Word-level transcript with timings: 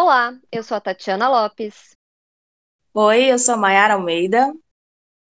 Olá, 0.00 0.38
eu 0.52 0.62
sou 0.62 0.76
a 0.76 0.80
Tatiana 0.80 1.28
Lopes. 1.28 1.96
Oi, 2.94 3.32
eu 3.32 3.36
sou 3.36 3.56
Mayara 3.56 3.94
Almeida. 3.94 4.54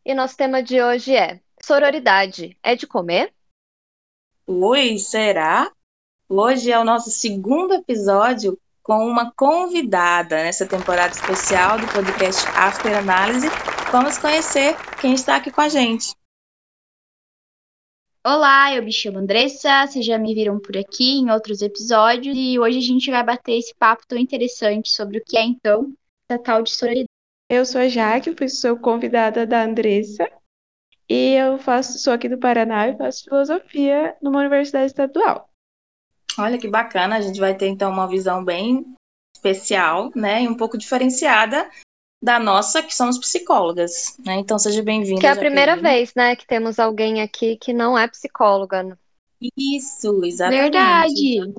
E 0.05 0.13
nosso 0.13 0.37
tema 0.37 0.63
de 0.63 0.83
hoje 0.83 1.17
é 1.17 1.41
Sororidade 1.63 2.55
é 2.63 2.77
de 2.77 2.87
comer? 2.87 3.33
Oi, 4.47 4.99
será? 4.99 5.73
Hoje 6.29 6.71
é 6.71 6.79
o 6.79 6.85
nosso 6.85 7.11
segundo 7.11 7.73
episódio 7.73 8.61
com 8.83 9.07
uma 9.07 9.33
convidada 9.33 10.37
nessa 10.37 10.67
temporada 10.67 11.15
especial 11.15 11.79
do 11.79 11.91
podcast 11.91 12.47
After 12.49 12.95
Análise. 12.95 13.49
Vamos 13.91 14.19
conhecer 14.19 14.77
quem 15.01 15.15
está 15.15 15.37
aqui 15.37 15.51
com 15.51 15.63
a 15.63 15.71
gente. 15.71 16.15
Olá, 18.27 18.75
eu 18.75 18.83
me 18.83 18.93
chamo 18.93 19.19
Andressa, 19.19 19.87
vocês 19.87 20.05
já 20.05 20.19
me 20.19 20.35
viram 20.35 20.59
por 20.59 20.77
aqui 20.77 21.19
em 21.19 21.31
outros 21.31 21.63
episódios 21.63 22.37
e 22.37 22.59
hoje 22.59 22.79
a 22.79 22.83
gente 22.83 23.11
vai 23.11 23.25
bater 23.25 23.53
esse 23.53 23.73
papo 23.75 24.03
tão 24.09 24.19
interessante 24.19 24.91
sobre 24.91 25.19
o 25.19 25.25
que 25.25 25.37
é 25.37 25.43
então 25.43 25.93
a 26.29 26.37
tal 26.37 26.63
de 26.63 26.71
sororidade. 26.71 27.09
Eu 27.49 27.65
sou 27.65 27.81
a 27.81 27.89
Jaque, 27.89 28.49
sou 28.49 28.77
convidada 28.77 29.47
da 29.47 29.63
Andressa 29.63 30.29
e 31.09 31.35
eu 31.35 31.59
faço, 31.59 31.97
sou 31.99 32.13
aqui 32.13 32.29
do 32.29 32.37
Paraná 32.37 32.89
e 32.89 32.99
faço 32.99 33.25
filosofia 33.25 34.17
numa 34.21 34.41
universidade 34.41 34.87
estadual. 34.87 35.49
Olha 36.37 36.59
que 36.59 36.69
bacana, 36.69 37.17
a 37.17 37.21
gente 37.21 37.39
vai 37.39 37.57
ter 37.57 37.69
então 37.69 37.91
uma 37.91 38.09
visão 38.09 38.45
bem 38.45 38.85
especial, 39.35 40.11
né, 40.15 40.43
e 40.43 40.49
um 40.49 40.57
pouco 40.57 40.77
diferenciada 40.77 41.71
da 42.23 42.39
nossa, 42.39 42.83
que 42.83 42.95
somos 42.95 43.19
psicólogas, 43.19 44.17
né? 44.25 44.35
Então 44.35 44.59
seja 44.59 44.83
bem-vinda. 44.83 45.21
Que 45.21 45.27
é 45.27 45.31
a 45.31 45.37
primeira 45.37 45.77
vez, 45.77 46.15
né, 46.15 46.35
que 46.35 46.47
temos 46.47 46.79
alguém 46.79 47.23
aqui 47.23 47.57
que 47.57 47.73
não 47.73 47.97
é 47.97 48.09
psicóloga. 48.09 48.99
Isso, 49.57 50.25
exatamente. 50.25 50.63
Verdade. 50.63 51.55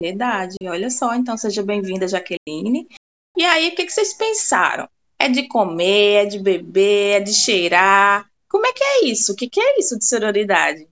Verdade. 0.00 0.56
Olha 0.64 0.88
só, 0.88 1.14
então 1.14 1.36
seja 1.36 1.62
bem-vinda, 1.62 2.06
Jaqueline. 2.06 2.88
E 3.36 3.44
aí, 3.44 3.68
o 3.68 3.74
que, 3.74 3.84
que 3.84 3.92
vocês 3.92 4.14
pensaram? 4.14 4.88
É 5.18 5.28
de 5.28 5.48
comer, 5.48 6.24
é 6.24 6.26
de 6.26 6.38
beber, 6.38 7.16
é 7.16 7.20
de 7.20 7.34
cheirar? 7.34 8.30
Como 8.48 8.66
é 8.66 8.72
que 8.72 8.82
é 8.82 9.04
isso? 9.06 9.32
O 9.32 9.36
que, 9.36 9.48
que 9.48 9.60
é 9.60 9.78
isso 9.78 9.98
de 9.98 10.06
sororidade? 10.06 10.88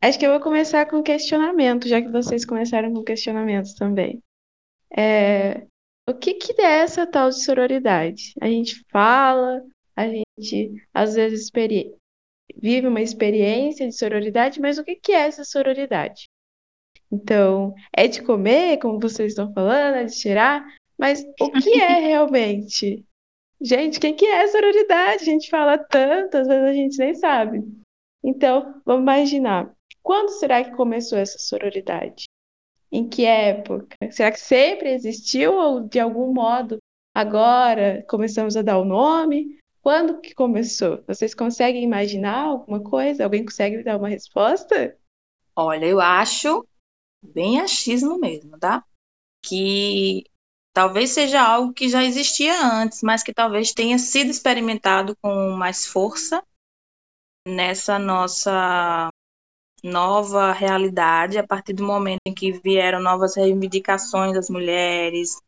Acho 0.00 0.18
que 0.18 0.26
eu 0.26 0.30
vou 0.30 0.40
começar 0.40 0.86
com 0.86 1.02
questionamento, 1.02 1.88
já 1.88 2.00
que 2.00 2.08
vocês 2.08 2.44
começaram 2.44 2.92
com 2.92 3.02
questionamentos 3.02 3.74
também. 3.74 4.22
É, 4.90 5.66
o 6.08 6.14
que, 6.14 6.34
que 6.34 6.60
é 6.60 6.80
essa 6.80 7.06
tal 7.06 7.30
de 7.30 7.42
sororidade? 7.42 8.32
A 8.40 8.46
gente 8.46 8.84
fala, 8.90 9.62
a 9.94 10.08
gente 10.08 10.72
às 10.94 11.14
vezes 11.14 11.50
vive 12.56 12.86
uma 12.86 13.02
experiência 13.02 13.88
de 13.88 13.96
sororidade, 13.96 14.60
mas 14.60 14.78
o 14.78 14.84
que, 14.84 14.96
que 14.96 15.12
é 15.12 15.26
essa 15.26 15.44
sororidade? 15.44 16.28
Então, 17.10 17.74
é 17.96 18.06
de 18.06 18.22
comer, 18.22 18.78
como 18.78 19.00
vocês 19.00 19.32
estão 19.32 19.52
falando, 19.52 19.96
é 19.96 20.04
de 20.04 20.14
cheirar, 20.14 20.64
mas 20.98 21.24
o 21.40 21.50
que 21.50 21.80
é 21.80 21.98
realmente? 22.00 23.04
Gente, 23.60 23.98
o 23.98 24.00
que, 24.00 24.12
que 24.12 24.26
é 24.26 24.46
sororidade? 24.48 25.22
A 25.22 25.24
gente 25.24 25.48
fala 25.48 25.78
tanto, 25.78 26.36
às 26.36 26.46
vezes 26.46 26.64
a 26.64 26.72
gente 26.72 26.98
nem 26.98 27.14
sabe. 27.14 27.62
Então, 28.22 28.80
vamos 28.84 29.02
imaginar. 29.02 29.74
Quando 30.02 30.30
será 30.30 30.62
que 30.62 30.76
começou 30.76 31.18
essa 31.18 31.38
sororidade? 31.38 32.25
Em 32.90 33.08
que 33.08 33.24
época? 33.24 33.96
Será 34.10 34.30
que 34.30 34.40
sempre 34.40 34.92
existiu 34.92 35.54
ou 35.54 35.80
de 35.80 35.98
algum 35.98 36.32
modo 36.32 36.78
agora 37.14 38.04
começamos 38.08 38.56
a 38.56 38.62
dar 38.62 38.78
o 38.78 38.84
nome? 38.84 39.58
Quando 39.82 40.20
que 40.20 40.34
começou? 40.34 41.02
Vocês 41.06 41.34
conseguem 41.34 41.82
imaginar 41.82 42.38
alguma 42.38 42.82
coisa? 42.82 43.24
Alguém 43.24 43.44
consegue 43.44 43.76
me 43.76 43.84
dar 43.84 43.98
uma 43.98 44.08
resposta? 44.08 44.96
Olha, 45.54 45.86
eu 45.86 46.00
acho 46.00 46.66
bem 47.22 47.60
achismo 47.60 48.18
mesmo, 48.18 48.58
tá? 48.58 48.84
Que 49.44 50.24
talvez 50.72 51.10
seja 51.10 51.40
algo 51.40 51.72
que 51.72 51.88
já 51.88 52.04
existia 52.04 52.54
antes, 52.62 53.02
mas 53.02 53.22
que 53.22 53.32
talvez 53.32 53.72
tenha 53.72 53.98
sido 53.98 54.30
experimentado 54.30 55.16
com 55.22 55.50
mais 55.52 55.86
força 55.86 56.42
nessa 57.46 57.98
nossa 57.98 59.08
nova 59.86 60.52
realidade 60.52 61.38
a 61.38 61.46
partir 61.46 61.72
do 61.72 61.84
momento 61.84 62.20
em 62.26 62.34
que 62.34 62.52
vieram 62.52 63.00
novas 63.00 63.36
reivindicações 63.36 64.34
das 64.34 64.50
mulheres 64.50 65.40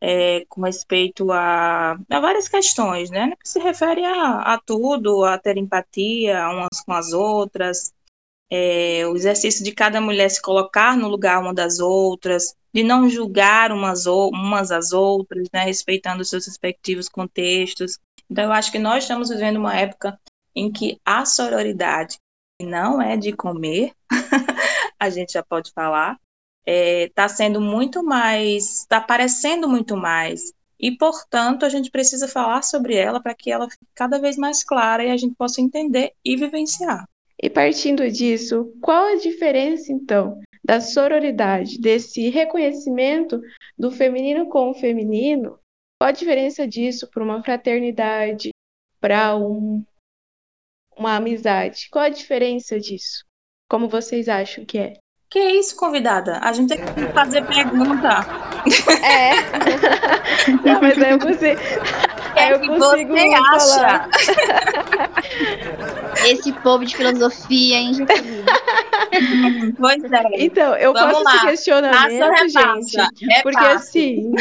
é, 0.00 0.44
com 0.48 0.62
respeito 0.62 1.32
a, 1.32 1.92
a, 1.92 2.20
várias 2.20 2.48
questões, 2.48 3.10
né? 3.10 3.32
Que 3.42 3.48
se 3.48 3.58
refere 3.58 4.04
a, 4.04 4.54
a 4.54 4.58
tudo, 4.58 5.24
a 5.24 5.38
ter 5.38 5.56
empatia 5.56 6.48
umas 6.48 6.80
com 6.84 6.92
as 6.92 7.12
outras, 7.12 7.94
é, 8.50 9.06
o 9.06 9.16
exercício 9.16 9.64
de 9.64 9.72
cada 9.72 10.00
mulher 10.00 10.28
se 10.30 10.40
colocar 10.40 10.96
no 10.96 11.08
lugar 11.08 11.40
uma 11.40 11.54
das 11.54 11.78
outras, 11.78 12.54
de 12.72 12.82
não 12.82 13.08
julgar 13.08 13.72
umas, 13.72 14.06
umas 14.06 14.70
às 14.70 14.92
outras, 14.92 15.48
né? 15.52 15.64
Respeitando 15.64 16.22
os 16.22 16.28
seus 16.28 16.46
respectivos 16.46 17.08
contextos. 17.08 17.98
Então, 18.30 18.44
eu 18.44 18.52
acho 18.52 18.70
que 18.72 18.78
nós 18.78 19.04
estamos 19.04 19.28
vivendo 19.28 19.56
uma 19.56 19.74
época 19.76 20.18
em 20.54 20.70
que 20.72 20.98
a 21.04 21.24
sororidade 21.24 22.18
não 22.60 23.00
é 23.00 23.16
de 23.16 23.32
comer, 23.32 23.92
a 24.98 25.10
gente 25.10 25.32
já 25.32 25.42
pode 25.42 25.72
falar, 25.72 26.18
está 26.66 26.66
é, 26.66 27.08
tá 27.14 27.28
sendo 27.28 27.60
muito 27.60 28.02
mais, 28.02 28.80
está 28.80 28.98
aparecendo 28.98 29.68
muito 29.68 29.96
mais. 29.96 30.52
E, 30.78 30.92
portanto, 30.96 31.64
a 31.64 31.68
gente 31.68 31.90
precisa 31.90 32.28
falar 32.28 32.62
sobre 32.62 32.94
ela 32.94 33.20
para 33.20 33.34
que 33.34 33.50
ela 33.50 33.68
fique 33.68 33.86
cada 33.94 34.18
vez 34.18 34.36
mais 34.36 34.62
clara 34.62 35.04
e 35.04 35.10
a 35.10 35.16
gente 35.16 35.34
possa 35.34 35.60
entender 35.60 36.12
e 36.24 36.36
vivenciar. 36.36 37.08
E 37.42 37.48
partindo 37.48 38.10
disso, 38.10 38.72
qual 38.80 39.06
a 39.06 39.16
diferença, 39.16 39.92
então, 39.92 40.40
da 40.64 40.80
sororidade, 40.80 41.78
desse 41.78 42.28
reconhecimento 42.28 43.40
do 43.78 43.90
feminino 43.90 44.48
com 44.48 44.70
o 44.70 44.74
feminino? 44.74 45.58
Qual 45.98 46.08
a 46.08 46.12
diferença 46.12 46.66
disso 46.66 47.08
para 47.10 47.22
uma 47.22 47.42
fraternidade, 47.42 48.50
para 49.00 49.36
um 49.36 49.82
uma 50.96 51.16
amizade. 51.16 51.88
Qual 51.90 52.04
a 52.04 52.08
diferença 52.08 52.80
disso? 52.80 53.24
Como 53.68 53.88
vocês 53.88 54.28
acham 54.28 54.64
que 54.64 54.78
é? 54.78 54.94
Que 55.28 55.40
isso, 55.40 55.76
convidada? 55.76 56.38
A 56.38 56.52
gente 56.52 56.68
tem 56.76 56.78
que 56.78 57.12
fazer 57.12 57.44
pergunta. 57.46 58.08
É. 59.04 59.32
Não, 60.64 60.80
mas 60.80 61.02
aí 61.02 61.10
eu 61.10 61.18
consigo. 61.18 61.60
Aí 62.36 62.50
eu 62.52 62.60
consigo 62.60 63.12
você 63.12 63.30
falar. 63.30 64.08
acha? 64.08 64.36
Esse 66.28 66.52
povo 66.52 66.84
de 66.84 66.96
filosofia, 66.96 67.76
hein, 67.76 67.92
Pois 69.76 70.04
é. 70.04 70.22
Então, 70.36 70.76
eu 70.76 70.92
Vamos 70.92 71.12
faço 71.12 71.24
lá. 71.24 71.36
esse 71.36 71.46
questionamento, 71.46 72.22
repassa, 72.22 72.48
gente. 72.48 72.96
repassa. 73.26 73.42
Porque 73.42 73.64
assim, 73.66 74.32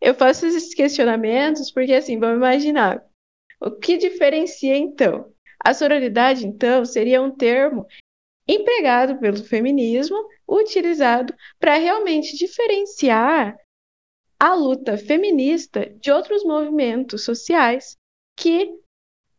eu 0.00 0.14
faço 0.14 0.46
esses 0.46 0.72
questionamentos 0.74 1.72
porque 1.72 1.92
assim, 1.92 2.20
vamos 2.20 2.36
imaginar. 2.36 3.02
O 3.60 3.70
que 3.72 3.96
diferencia 3.96 4.76
então 4.76 5.33
a 5.64 5.72
sororidade, 5.72 6.46
então, 6.46 6.84
seria 6.84 7.22
um 7.22 7.30
termo 7.30 7.86
empregado 8.46 9.18
pelo 9.18 9.42
feminismo, 9.42 10.16
utilizado 10.46 11.34
para 11.58 11.76
realmente 11.76 12.36
diferenciar 12.36 13.56
a 14.38 14.54
luta 14.54 14.98
feminista 14.98 15.88
de 15.98 16.10
outros 16.10 16.44
movimentos 16.44 17.24
sociais 17.24 17.96
que 18.36 18.70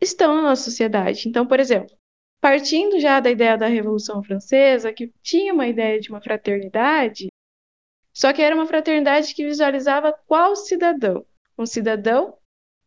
estão 0.02 0.34
na 0.36 0.42
nossa 0.42 0.64
sociedade. 0.64 1.30
Então, 1.30 1.46
por 1.46 1.60
exemplo, 1.60 1.96
partindo 2.42 3.00
já 3.00 3.20
da 3.20 3.30
ideia 3.30 3.58
da 3.58 3.68
Revolução 3.68 4.24
Francesa, 4.24 4.92
que 4.92 5.14
tinha 5.22 5.54
uma 5.54 5.68
ideia 5.68 6.00
de 6.00 6.10
uma 6.10 6.22
fraternidade, 6.22 7.28
só 8.12 8.34
que 8.34 8.42
era 8.42 8.56
uma 8.56 8.66
fraternidade 8.66 9.36
que 9.36 9.46
visualizava 9.46 10.14
qual 10.26 10.56
cidadão? 10.56 11.26
Um 11.58 11.66
cidadão 11.66 12.38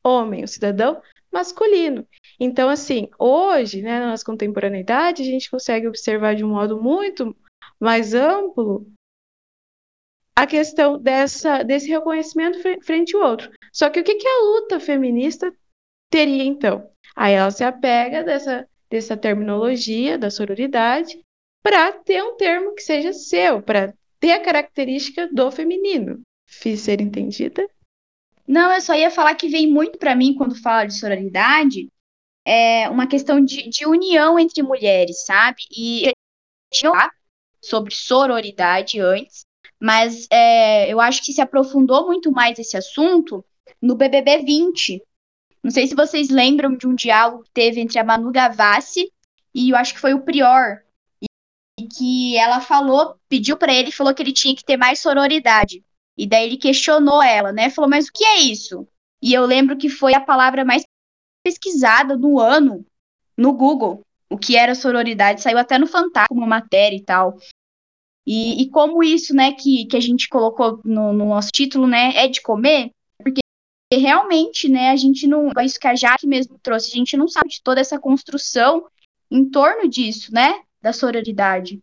homem, 0.02 0.42
um 0.42 0.46
cidadão 0.46 1.00
masculino. 1.32 2.06
Então, 2.38 2.68
assim, 2.68 3.08
hoje, 3.18 3.82
né, 3.82 4.00
na 4.00 4.10
nossa 4.10 4.24
contemporaneidade, 4.24 5.22
a 5.22 5.24
gente 5.24 5.50
consegue 5.50 5.86
observar 5.86 6.34
de 6.34 6.44
um 6.44 6.48
modo 6.48 6.80
muito 6.80 7.36
mais 7.80 8.14
amplo 8.14 8.86
a 10.36 10.46
questão 10.46 10.98
dessa, 10.98 11.62
desse 11.62 11.88
reconhecimento 11.88 12.60
frente 12.84 13.16
ao 13.16 13.22
outro. 13.22 13.50
Só 13.72 13.90
que 13.90 14.00
o 14.00 14.04
que, 14.04 14.14
que 14.14 14.28
a 14.28 14.42
luta 14.44 14.78
feminista 14.78 15.52
teria, 16.10 16.44
então? 16.44 16.88
Aí 17.16 17.34
ela 17.34 17.50
se 17.50 17.64
apega 17.64 18.22
dessa, 18.22 18.68
dessa 18.88 19.16
terminologia 19.16 20.16
da 20.16 20.30
sororidade 20.30 21.20
para 21.62 21.92
ter 21.92 22.22
um 22.22 22.36
termo 22.36 22.74
que 22.74 22.82
seja 22.82 23.12
seu, 23.12 23.60
para 23.60 23.92
ter 24.20 24.32
a 24.32 24.42
característica 24.42 25.28
do 25.32 25.50
feminino. 25.50 26.20
Fiz 26.48 26.80
ser 26.80 27.00
entendida? 27.00 27.68
Não, 28.48 28.72
eu 28.72 28.80
só 28.80 28.94
ia 28.94 29.10
falar 29.10 29.34
que 29.34 29.48
vem 29.48 29.70
muito 29.70 29.98
para 29.98 30.16
mim 30.16 30.34
quando 30.34 30.60
fala 30.60 30.86
de 30.86 30.98
sororidade, 30.98 31.88
é 32.46 32.88
uma 32.88 33.06
questão 33.06 33.44
de, 33.44 33.68
de 33.68 33.86
união 33.86 34.38
entre 34.38 34.62
mulheres, 34.62 35.26
sabe? 35.26 35.62
E 35.70 36.10
tinha 36.72 36.90
lá 36.90 37.10
sobre 37.62 37.94
sororidade 37.94 38.98
antes, 39.00 39.44
mas 39.78 40.26
é, 40.32 40.90
eu 40.90 40.98
acho 40.98 41.22
que 41.22 41.32
se 41.34 41.42
aprofundou 41.42 42.06
muito 42.06 42.32
mais 42.32 42.58
esse 42.58 42.74
assunto 42.74 43.44
no 43.82 43.94
BBB 43.94 44.38
20. 44.38 45.02
Não 45.62 45.70
sei 45.70 45.86
se 45.86 45.94
vocês 45.94 46.30
lembram 46.30 46.74
de 46.74 46.86
um 46.86 46.94
diálogo 46.94 47.44
que 47.44 47.50
teve 47.52 47.80
entre 47.80 47.98
a 47.98 48.04
Manu 48.04 48.32
Gavassi 48.32 49.12
e 49.54 49.70
eu 49.70 49.76
acho 49.76 49.92
que 49.92 50.00
foi 50.00 50.14
o 50.14 50.22
Prior, 50.22 50.82
e 51.20 51.86
que 51.86 52.36
ela 52.36 52.60
falou, 52.60 53.16
pediu 53.28 53.58
para 53.58 53.74
ele, 53.74 53.92
falou 53.92 54.14
que 54.14 54.22
ele 54.22 54.32
tinha 54.32 54.56
que 54.56 54.64
ter 54.64 54.76
mais 54.76 55.00
sororidade. 55.00 55.84
E 56.18 56.26
daí 56.26 56.46
ele 56.46 56.56
questionou 56.56 57.22
ela, 57.22 57.52
né? 57.52 57.70
Falou, 57.70 57.88
mas 57.88 58.08
o 58.08 58.12
que 58.12 58.24
é 58.24 58.40
isso? 58.40 58.86
E 59.22 59.32
eu 59.32 59.46
lembro 59.46 59.78
que 59.78 59.88
foi 59.88 60.14
a 60.14 60.20
palavra 60.20 60.64
mais 60.64 60.82
pesquisada 61.44 62.16
no 62.16 62.40
ano 62.40 62.84
no 63.36 63.52
Google. 63.52 64.02
O 64.28 64.36
que 64.36 64.56
era 64.56 64.74
sororidade 64.74 65.40
saiu 65.40 65.58
até 65.58 65.78
no 65.78 65.86
Fantástico, 65.86 66.34
uma 66.34 66.46
matéria 66.46 66.96
e 66.96 67.02
tal. 67.02 67.38
E, 68.26 68.62
e, 68.62 68.68
como 68.68 69.02
isso, 69.02 69.32
né, 69.32 69.52
que, 69.52 69.86
que 69.86 69.96
a 69.96 70.00
gente 70.00 70.28
colocou 70.28 70.80
no, 70.84 71.14
no, 71.14 71.24
nosso 71.24 71.50
título, 71.50 71.86
né, 71.86 72.12
é 72.14 72.28
de 72.28 72.42
comer, 72.42 72.90
porque 73.16 73.40
realmente, 73.90 74.68
né, 74.68 74.90
a 74.90 74.96
gente 74.96 75.26
não, 75.26 75.50
isso 75.62 75.80
que 75.80 75.86
a 75.86 75.94
Jaque 75.94 76.26
mesmo 76.26 76.58
trouxe, 76.62 76.92
a 76.92 76.96
gente 76.96 77.16
não 77.16 77.26
sabe 77.26 77.48
de 77.48 77.62
toda 77.62 77.80
essa 77.80 77.98
construção 77.98 78.86
em 79.30 79.48
torno 79.48 79.88
disso, 79.88 80.30
né, 80.30 80.60
da 80.82 80.92
sororidade. 80.92 81.80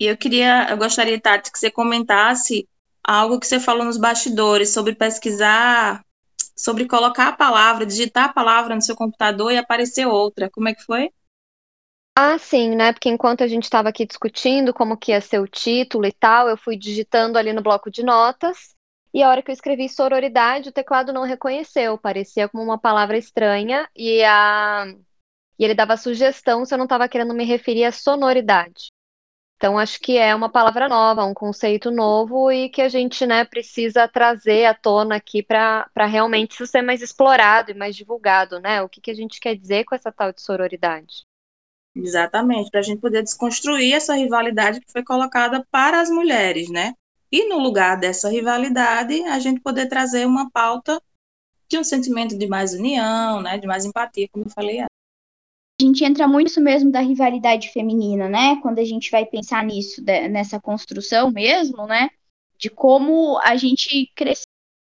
Eu 0.00 0.16
queria, 0.16 0.70
eu 0.70 0.78
gostaria, 0.78 1.20
Tati, 1.20 1.52
que 1.52 1.58
você 1.58 1.70
comentasse 1.70 2.66
algo 3.08 3.40
que 3.40 3.46
você 3.46 3.58
falou 3.58 3.86
nos 3.86 3.96
bastidores 3.96 4.74
sobre 4.74 4.94
pesquisar, 4.94 6.04
sobre 6.54 6.86
colocar 6.86 7.28
a 7.28 7.32
palavra, 7.32 7.86
digitar 7.86 8.26
a 8.26 8.32
palavra 8.32 8.74
no 8.74 8.82
seu 8.82 8.94
computador 8.94 9.50
e 9.50 9.56
aparecer 9.56 10.06
outra. 10.06 10.50
Como 10.50 10.68
é 10.68 10.74
que 10.74 10.84
foi? 10.84 11.10
Ah, 12.14 12.36
sim, 12.36 12.76
né? 12.76 12.92
Porque 12.92 13.08
enquanto 13.08 13.42
a 13.42 13.46
gente 13.46 13.62
estava 13.62 13.88
aqui 13.88 14.04
discutindo 14.04 14.74
como 14.74 14.96
que 14.96 15.12
ia 15.12 15.22
ser 15.22 15.38
o 15.40 15.48
título 15.48 16.04
e 16.04 16.12
tal, 16.12 16.50
eu 16.50 16.56
fui 16.58 16.76
digitando 16.76 17.38
ali 17.38 17.52
no 17.52 17.62
bloco 17.62 17.90
de 17.90 18.02
notas, 18.02 18.74
e 19.14 19.22
a 19.22 19.30
hora 19.30 19.40
que 19.40 19.50
eu 19.50 19.54
escrevi 19.54 19.88
sororidade, 19.88 20.68
o 20.68 20.72
teclado 20.72 21.10
não 21.12 21.22
reconheceu, 21.22 21.96
parecia 21.96 22.46
como 22.48 22.62
uma 22.62 22.76
palavra 22.76 23.16
estranha, 23.16 23.88
e, 23.96 24.22
a... 24.22 24.84
e 25.58 25.64
ele 25.64 25.74
dava 25.74 25.96
sugestão 25.96 26.64
se 26.66 26.74
eu 26.74 26.78
não 26.78 26.84
estava 26.84 27.08
querendo 27.08 27.32
me 27.32 27.44
referir 27.44 27.84
à 27.84 27.92
sonoridade. 27.92 28.90
Então, 29.58 29.76
acho 29.76 29.98
que 29.98 30.16
é 30.16 30.32
uma 30.32 30.48
palavra 30.48 30.88
nova, 30.88 31.24
um 31.24 31.34
conceito 31.34 31.90
novo 31.90 32.50
e 32.52 32.68
que 32.68 32.80
a 32.80 32.88
gente 32.88 33.26
né, 33.26 33.44
precisa 33.44 34.06
trazer 34.06 34.66
à 34.66 34.72
tona 34.72 35.16
aqui 35.16 35.42
para 35.42 35.90
realmente 36.06 36.52
isso 36.52 36.64
ser 36.64 36.80
mais 36.80 37.02
explorado 37.02 37.72
e 37.72 37.74
mais 37.74 37.96
divulgado, 37.96 38.60
né? 38.60 38.80
O 38.82 38.88
que, 38.88 39.00
que 39.00 39.10
a 39.10 39.14
gente 39.14 39.40
quer 39.40 39.56
dizer 39.56 39.84
com 39.84 39.96
essa 39.96 40.12
tal 40.12 40.32
de 40.32 40.40
sororidade? 40.40 41.24
Exatamente, 41.92 42.70
para 42.70 42.78
a 42.78 42.84
gente 42.84 43.00
poder 43.00 43.20
desconstruir 43.20 43.94
essa 43.94 44.14
rivalidade 44.14 44.80
que 44.80 44.92
foi 44.92 45.02
colocada 45.02 45.66
para 45.72 46.00
as 46.00 46.08
mulheres, 46.08 46.70
né? 46.70 46.94
E 47.32 47.48
no 47.48 47.58
lugar 47.58 47.98
dessa 47.98 48.30
rivalidade, 48.30 49.20
a 49.24 49.40
gente 49.40 49.60
poder 49.60 49.88
trazer 49.88 50.24
uma 50.24 50.48
pauta 50.52 51.02
de 51.68 51.76
um 51.76 51.82
sentimento 51.82 52.38
de 52.38 52.46
mais 52.46 52.74
união, 52.74 53.42
né? 53.42 53.58
De 53.58 53.66
mais 53.66 53.84
empatia, 53.84 54.28
como 54.30 54.44
eu 54.44 54.50
falei. 54.50 54.84
A 55.80 55.84
gente 55.84 56.04
entra 56.04 56.26
muito 56.26 56.48
isso 56.48 56.60
mesmo 56.60 56.90
da 56.90 57.00
rivalidade 57.00 57.70
feminina, 57.70 58.28
né? 58.28 58.60
Quando 58.60 58.80
a 58.80 58.84
gente 58.84 59.10
vai 59.10 59.24
pensar 59.24 59.64
nisso, 59.64 60.02
nessa 60.02 60.60
construção 60.60 61.30
mesmo, 61.30 61.86
né? 61.86 62.10
De 62.58 62.68
como 62.68 63.38
a 63.38 63.56
gente 63.56 64.10
crescer 64.16 64.42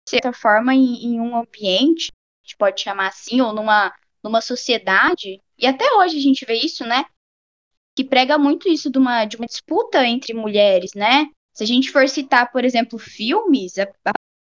de 0.06 0.10
certa 0.10 0.32
forma 0.32 0.74
em, 0.74 1.04
em 1.04 1.20
um 1.20 1.36
ambiente, 1.36 2.10
a 2.42 2.46
gente 2.46 2.56
pode 2.56 2.80
chamar 2.80 3.08
assim, 3.08 3.42
ou 3.42 3.52
numa, 3.52 3.94
numa 4.24 4.40
sociedade 4.40 5.42
e 5.58 5.66
até 5.66 5.84
hoje 5.96 6.16
a 6.16 6.22
gente 6.22 6.46
vê 6.46 6.54
isso, 6.54 6.84
né? 6.86 7.04
Que 7.94 8.02
prega 8.02 8.38
muito 8.38 8.68
isso 8.68 8.90
de 8.90 8.96
uma, 8.96 9.26
de 9.26 9.36
uma 9.36 9.46
disputa 9.46 10.06
entre 10.06 10.32
mulheres, 10.32 10.92
né? 10.94 11.26
Se 11.52 11.64
a 11.64 11.66
gente 11.66 11.90
for 11.90 12.08
citar, 12.08 12.50
por 12.50 12.64
exemplo, 12.64 12.98
filmes, 12.98 13.74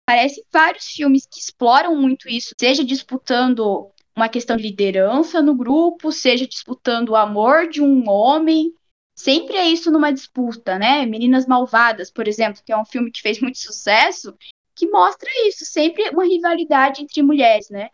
aparecem 0.06 0.44
vários 0.52 0.84
filmes 0.84 1.26
que 1.26 1.40
exploram 1.40 1.96
muito 1.96 2.28
isso, 2.28 2.54
seja 2.60 2.84
disputando 2.84 3.90
uma 4.20 4.28
questão 4.28 4.56
de 4.56 4.62
liderança 4.64 5.40
no 5.40 5.54
grupo, 5.54 6.12
seja 6.12 6.46
disputando 6.46 7.10
o 7.10 7.16
amor 7.16 7.68
de 7.68 7.80
um 7.80 8.08
homem. 8.08 8.72
Sempre 9.16 9.56
é 9.56 9.66
isso 9.66 9.90
numa 9.90 10.12
disputa, 10.12 10.78
né? 10.78 11.06
Meninas 11.06 11.46
Malvadas, 11.46 12.10
por 12.10 12.28
exemplo, 12.28 12.62
que 12.64 12.72
é 12.72 12.76
um 12.76 12.84
filme 12.84 13.10
que 13.10 13.22
fez 13.22 13.40
muito 13.40 13.58
sucesso, 13.58 14.34
que 14.74 14.86
mostra 14.88 15.28
isso, 15.46 15.64
sempre 15.64 16.08
uma 16.10 16.24
rivalidade 16.24 17.02
entre 17.02 17.22
mulheres, 17.22 17.68
né? 17.70 17.88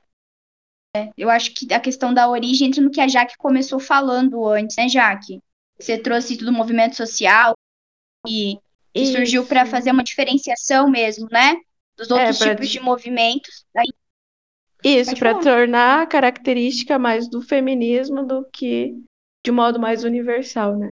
Eu 1.16 1.28
acho 1.28 1.52
que 1.52 1.72
a 1.74 1.80
questão 1.80 2.14
da 2.14 2.28
origem 2.28 2.68
entra 2.68 2.82
no 2.82 2.90
que 2.90 3.00
a 3.00 3.08
Jaque 3.08 3.36
começou 3.36 3.78
falando 3.78 4.46
antes, 4.46 4.76
né, 4.76 4.88
Jaque? 4.88 5.42
Você 5.78 5.98
trouxe 5.98 6.38
tudo 6.38 6.52
movimento 6.52 6.96
social 6.96 7.54
e 8.26 8.58
que 8.94 9.06
surgiu 9.06 9.44
para 9.46 9.66
fazer 9.66 9.90
uma 9.90 10.02
diferenciação 10.02 10.88
mesmo, 10.88 11.28
né? 11.30 11.54
Dos 11.96 12.10
outros 12.10 12.40
é, 12.40 12.50
tipos 12.50 12.68
de 12.68 12.80
movimentos. 12.80 13.66
Aí... 13.76 13.88
Isso, 14.88 15.16
para 15.16 15.38
tornar 15.40 16.02
a 16.02 16.06
característica 16.06 16.98
mais 16.98 17.28
do 17.28 17.42
feminismo 17.42 18.24
do 18.24 18.44
que 18.52 18.94
de 19.44 19.50
modo 19.50 19.80
mais 19.80 20.04
universal, 20.04 20.76
né? 20.76 20.88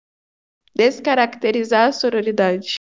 Descaracterizar 0.74 1.88
a 1.88 1.92
sororidade 1.92 2.74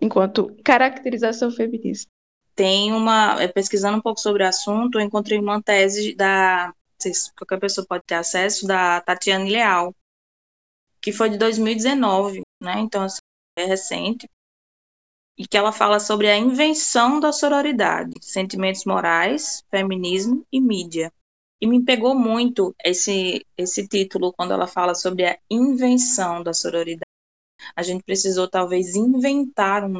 enquanto 0.00 0.56
caracterização 0.64 1.50
feminista 1.50 2.08
tem 2.54 2.92
uma, 2.92 3.42
é, 3.42 3.48
pesquisando 3.48 3.98
um 3.98 4.00
pouco 4.00 4.20
sobre 4.20 4.44
o 4.44 4.48
assunto, 4.48 4.98
eu 4.98 5.02
encontrei 5.04 5.38
uma 5.38 5.62
tese 5.62 6.14
da, 6.14 6.74
se 6.98 7.32
qualquer 7.34 7.58
pessoa 7.58 7.86
pode 7.86 8.04
ter 8.06 8.14
acesso, 8.14 8.66
da 8.66 9.00
Tatiane 9.00 9.50
Leal, 9.50 9.94
que 11.00 11.12
foi 11.12 11.30
de 11.30 11.38
2019, 11.38 12.42
né? 12.60 12.78
Então, 12.78 13.02
assim, 13.02 13.20
é 13.56 13.64
recente, 13.64 14.28
e 15.36 15.46
que 15.46 15.56
ela 15.56 15.72
fala 15.72 15.98
sobre 15.98 16.28
a 16.28 16.36
invenção 16.36 17.18
da 17.18 17.32
sororidade, 17.32 18.12
sentimentos 18.20 18.84
morais, 18.84 19.64
feminismo 19.70 20.46
e 20.52 20.60
mídia. 20.60 21.12
E 21.60 21.66
me 21.66 21.82
pegou 21.84 22.14
muito 22.14 22.74
esse, 22.84 23.46
esse 23.56 23.86
título 23.86 24.32
quando 24.32 24.52
ela 24.52 24.66
fala 24.66 24.94
sobre 24.94 25.26
a 25.26 25.38
invenção 25.48 26.42
da 26.42 26.52
sororidade. 26.52 27.02
A 27.76 27.82
gente 27.82 28.02
precisou 28.02 28.48
talvez 28.48 28.96
inventar, 28.96 29.84
um, 29.84 29.98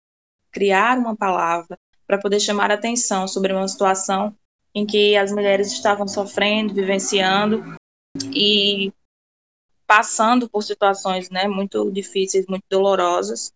criar 0.50 0.98
uma 0.98 1.16
palavra 1.16 1.78
para 2.06 2.18
poder 2.18 2.40
chamar 2.40 2.70
a 2.70 2.74
atenção 2.74 3.28
sobre 3.28 3.52
uma 3.52 3.66
situação 3.68 4.36
em 4.74 4.84
que 4.84 5.16
as 5.16 5.30
mulheres 5.30 5.72
estavam 5.72 6.08
sofrendo, 6.08 6.74
vivenciando 6.74 7.62
e 8.34 8.92
passando 9.86 10.48
por 10.48 10.62
situações 10.62 11.30
né, 11.30 11.46
muito 11.46 11.90
difíceis, 11.90 12.46
muito 12.46 12.64
dolorosas. 12.68 13.52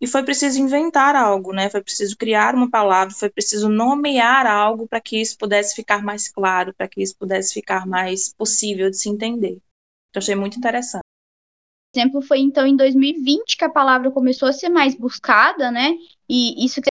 E 0.00 0.06
foi 0.06 0.24
preciso 0.24 0.58
inventar 0.58 1.14
algo, 1.14 1.52
né? 1.52 1.68
Foi 1.68 1.82
preciso 1.82 2.16
criar 2.16 2.54
uma 2.54 2.70
palavra, 2.70 3.12
foi 3.14 3.28
preciso 3.28 3.68
nomear 3.68 4.46
algo 4.46 4.88
para 4.88 5.00
que 5.00 5.20
isso 5.20 5.36
pudesse 5.36 5.74
ficar 5.74 6.02
mais 6.02 6.26
claro, 6.26 6.72
para 6.72 6.88
que 6.88 7.02
isso 7.02 7.14
pudesse 7.18 7.52
ficar 7.52 7.86
mais 7.86 8.32
possível 8.32 8.88
de 8.88 8.96
se 8.96 9.10
entender. 9.10 9.60
Eu 10.14 10.18
achei 10.18 10.34
muito 10.34 10.56
interessante. 10.56 11.04
exemplo 11.94 12.22
foi 12.22 12.38
então 12.38 12.66
em 12.66 12.76
2020 12.76 13.58
que 13.58 13.64
a 13.64 13.70
palavra 13.70 14.10
começou 14.10 14.48
a 14.48 14.52
ser 14.52 14.70
mais 14.70 14.94
buscada, 14.94 15.70
né? 15.70 15.94
E 16.26 16.64
isso 16.64 16.80
que 16.80 16.90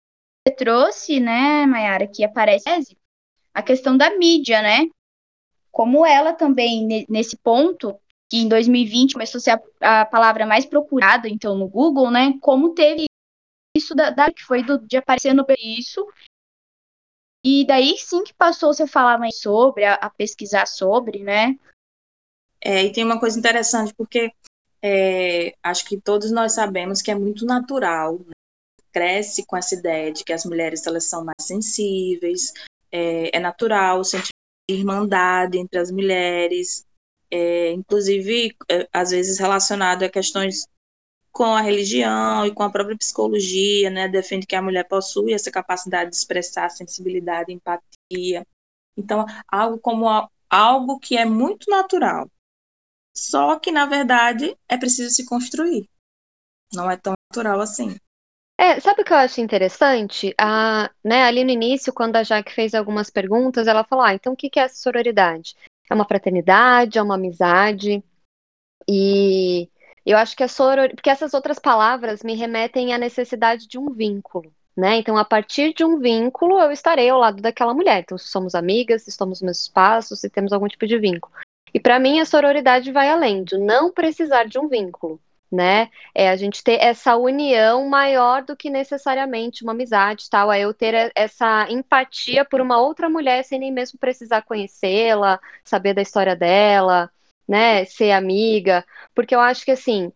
trouxe, 0.58 1.20
né, 1.20 1.66
Mayara, 1.66 2.08
que 2.08 2.24
aparece 2.24 2.98
a 3.54 3.62
questão 3.64 3.98
da 3.98 4.18
mídia, 4.18 4.62
né? 4.62 4.88
Como 5.72 6.06
ela 6.06 6.34
também, 6.34 7.06
nesse 7.08 7.38
ponto, 7.38 7.96
que 8.30 8.38
em 8.38 8.48
2020 8.48 9.14
começou 9.14 9.40
a 9.40 9.42
ser 9.42 9.62
a, 9.82 10.02
a 10.02 10.06
palavra 10.06 10.46
mais 10.46 10.66
procurada, 10.66 11.30
então, 11.30 11.56
no 11.56 11.68
Google, 11.68 12.12
né? 12.12 12.34
Como 12.42 12.74
teve 12.74 13.07
isso 13.78 13.96
da, 13.96 14.10
da 14.10 14.32
que 14.32 14.44
foi 14.44 14.64
do, 14.64 14.80
de 14.80 14.98
aparecer 14.98 15.34
no 15.34 15.46
isso. 15.58 16.06
E 17.44 17.66
daí 17.66 17.98
sim 17.98 18.24
que 18.24 18.34
passou-se 18.34 18.82
a 18.84 18.88
falar 18.88 19.18
mais 19.18 19.40
sobre, 19.40 19.86
a, 19.86 19.94
a, 19.94 20.10
pesquisar 20.10 20.66
sobre, 20.66 21.24
né? 21.24 21.58
É, 22.60 22.84
e 22.84 22.92
tem 22.92 23.04
uma 23.04 23.20
coisa 23.20 23.38
interessante, 23.38 23.94
porque 23.96 24.32
é, 24.82 25.56
acho 25.64 25.86
que 25.86 26.00
todos 26.00 26.32
nós 26.32 26.54
sabemos 26.54 27.02
que 27.02 27.12
é 27.12 27.16
muito 27.16 27.46
natural 27.46 28.20
né? 28.20 28.32
cresce 28.92 29.46
com 29.46 29.56
essa 29.56 29.76
ideia 29.76 30.12
de 30.12 30.24
que 30.24 30.34
as 30.34 30.44
mulheres 30.44 30.86
elas 30.88 31.06
são 31.06 31.24
mais 31.24 31.46
sensíveis, 31.46 32.52
é, 32.92 33.38
é 33.38 33.40
natural 33.40 34.04
sentir 34.04 34.32
irmandade 34.70 35.58
entre 35.58 35.80
as 35.80 35.92
mulheres, 35.92 36.86
é, 37.32 37.72
inclusive 37.72 38.56
é, 38.70 38.88
às 38.92 39.12
vezes 39.12 39.40
relacionado 39.40 40.04
a 40.04 40.10
questões 40.10 40.68
com 41.38 41.54
a 41.54 41.62
religião 41.62 42.48
e 42.48 42.52
com 42.52 42.64
a 42.64 42.70
própria 42.72 42.98
psicologia, 42.98 43.92
né, 43.92 44.08
defende 44.08 44.48
que 44.48 44.56
a 44.56 44.62
mulher 44.62 44.84
possui 44.88 45.34
essa 45.34 45.52
capacidade 45.52 46.10
de 46.10 46.16
expressar 46.16 46.68
sensibilidade, 46.72 47.54
empatia. 47.54 48.44
Então, 48.98 49.24
algo 49.48 49.78
como 49.78 50.10
a, 50.10 50.28
algo 50.50 50.98
que 50.98 51.16
é 51.16 51.26
muito 51.26 51.70
natural. 51.70 52.28
Só 53.16 53.60
que, 53.60 53.72
na 53.72 53.86
verdade, 53.86 54.58
é 54.68 54.78
preciso 54.78 55.14
se 55.14 55.28
construir. 55.28 55.88
Não 56.74 56.90
é 56.90 56.98
tão 56.98 57.14
natural 57.32 57.62
assim. 57.62 57.96
É, 58.60 58.80
sabe 58.80 59.04
o 59.04 59.06
que 59.06 59.14
eu 59.14 59.18
acho 59.18 59.40
interessante? 59.40 60.34
A, 60.42 60.90
né, 61.04 61.22
ali 61.22 61.44
no 61.44 61.52
início, 61.52 61.94
quando 61.94 62.16
a 62.16 62.24
Jaque 62.24 62.52
fez 62.52 62.74
algumas 62.74 63.12
perguntas, 63.12 63.68
ela 63.68 63.84
falou: 63.84 64.04
ah, 64.04 64.16
então 64.16 64.34
o 64.34 64.36
que 64.36 64.60
é 64.60 64.64
essa 64.64 64.78
sororidade? 64.78 65.56
É 65.88 65.94
uma 65.94 66.08
fraternidade, 66.08 66.98
é 66.98 67.02
uma 67.02 67.14
amizade? 67.14 68.04
E 68.90 69.70
eu 70.12 70.18
acho 70.18 70.36
que 70.36 70.44
a 70.44 70.48
sororidade. 70.48 70.96
Porque 70.96 71.10
essas 71.10 71.34
outras 71.34 71.60
palavras 71.60 72.24
me 72.24 72.34
remetem 72.36 72.94
à 72.94 72.98
necessidade 72.98 73.68
de 73.68 73.78
um 73.78 73.92
vínculo. 73.92 74.52
Né? 74.76 74.98
Então, 74.98 75.18
a 75.18 75.26
partir 75.26 75.74
de 75.74 75.84
um 75.84 76.00
vínculo, 76.00 76.60
eu 76.60 76.72
estarei 76.72 77.10
ao 77.10 77.20
lado 77.20 77.42
daquela 77.42 77.74
mulher. 77.74 78.02
Então, 78.02 78.18
se 78.18 78.28
somos 78.28 78.54
amigas, 78.54 79.02
se 79.04 79.10
estamos 79.10 79.42
no 79.42 79.48
mesmo 79.48 79.64
espaço, 79.64 80.16
se 80.16 80.30
temos 80.30 80.54
algum 80.54 80.68
tipo 80.68 80.86
de 80.86 81.00
vínculo. 81.00 81.34
E 81.74 81.80
para 81.80 82.00
mim, 82.00 82.20
a 82.20 82.26
sororidade 82.26 82.92
vai 82.92 83.10
além 83.10 83.44
de 83.44 83.58
não 83.58 83.92
precisar 83.92 84.46
de 84.46 84.60
um 84.60 84.68
vínculo. 84.68 85.20
né? 85.52 85.90
É 86.14 86.30
a 86.30 86.36
gente 86.36 86.64
ter 86.64 86.80
essa 86.82 87.16
união 87.16 87.88
maior 87.88 88.44
do 88.44 88.56
que 88.56 88.70
necessariamente 88.70 89.64
uma 89.64 89.72
amizade, 89.72 90.30
tal. 90.30 90.52
É 90.52 90.60
eu 90.60 90.74
ter 90.74 91.12
essa 91.16 91.68
empatia 91.72 92.44
por 92.46 92.62
uma 92.62 92.80
outra 92.80 93.10
mulher 93.10 93.44
sem 93.44 93.60
nem 93.60 93.72
mesmo 93.72 93.98
precisar 93.98 94.42
conhecê-la, 94.44 95.40
saber 95.64 95.94
da 95.94 96.02
história 96.02 96.36
dela, 96.36 97.10
né? 97.48 97.86
Ser 97.86 98.12
amiga, 98.12 98.86
porque 99.16 99.36
eu 99.36 99.40
acho 99.40 99.64
que 99.66 99.72
assim, 99.72 100.12